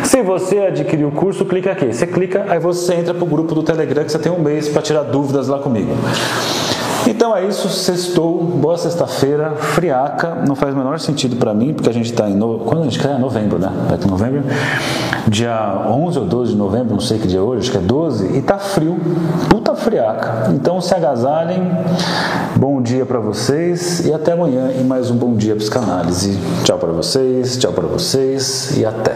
Se 0.03 0.23
você 0.23 0.59
adquiriu 0.59 1.09
o 1.09 1.13
curso, 1.13 1.45
clica 1.45 1.73
aqui. 1.73 1.93
Você 1.93 2.07
clica, 2.07 2.47
aí 2.49 2.59
você 2.59 2.95
entra 2.95 3.13
pro 3.13 3.27
grupo 3.27 3.55
do 3.55 3.63
Telegram 3.63 4.05
que 4.05 4.13
você 4.13 4.19
tem 4.19 4.33
um 4.33 4.41
mês 4.41 4.69
para 4.69 4.83
tirar 4.83 5.03
dúvidas 5.03 5.49
lá 5.49 5.59
comigo. 5.59 5.93
Então 7.07 7.37
é 7.37 7.47
isso, 7.47 7.69
sextou, 7.69 8.43
boa 8.43 8.77
sexta-feira, 8.77 9.53
friaca, 9.57 10.35
não 10.47 10.55
faz 10.55 10.75
o 10.75 10.77
menor 10.77 10.99
sentido 10.99 11.37
para 11.37 11.55
mim, 11.55 11.73
porque 11.73 11.89
a 11.89 11.93
gente 11.93 12.11
está 12.11 12.29
em. 12.29 12.35
No... 12.35 12.61
Quando 12.61 12.83
a 12.83 12.85
gente 12.85 12.99
quer? 12.99 13.13
É 13.13 13.19
novembro, 13.19 13.59
né? 13.59 13.71
Daqui 13.89 14.07
é 14.07 14.11
novembro. 14.11 14.45
Dia 15.29 15.85
11 15.89 16.19
ou 16.19 16.25
12 16.25 16.53
de 16.53 16.59
novembro, 16.59 16.95
não 16.95 17.01
sei 17.01 17.19
que 17.19 17.27
dia 17.27 17.39
é 17.39 17.43
hoje, 17.43 17.63
acho 17.63 17.71
que 17.71 17.79
é 17.79 17.81
12, 17.81 18.37
e 18.37 18.43
tá 18.43 18.59
frio, 18.59 18.99
puta 19.49 19.75
friaca. 19.75 20.51
Então 20.51 20.81
se 20.81 20.95
agasalhem, 20.95 21.71
bom 22.57 22.81
dia 22.81 23.05
para 23.05 23.21
vocês 23.21 24.07
e 24.07 24.13
até 24.13 24.33
amanhã 24.33 24.71
em 24.73 24.85
mais 24.85 25.11
um 25.11 25.17
Bom 25.17 25.35
Dia 25.35 25.55
Psicanálise. 25.57 26.39
Tchau 26.65 26.79
para 26.79 26.93
vocês, 26.93 27.57
tchau 27.59 27.73
para 27.73 27.87
vocês 27.87 28.77
e 28.77 28.85
até. 28.85 29.15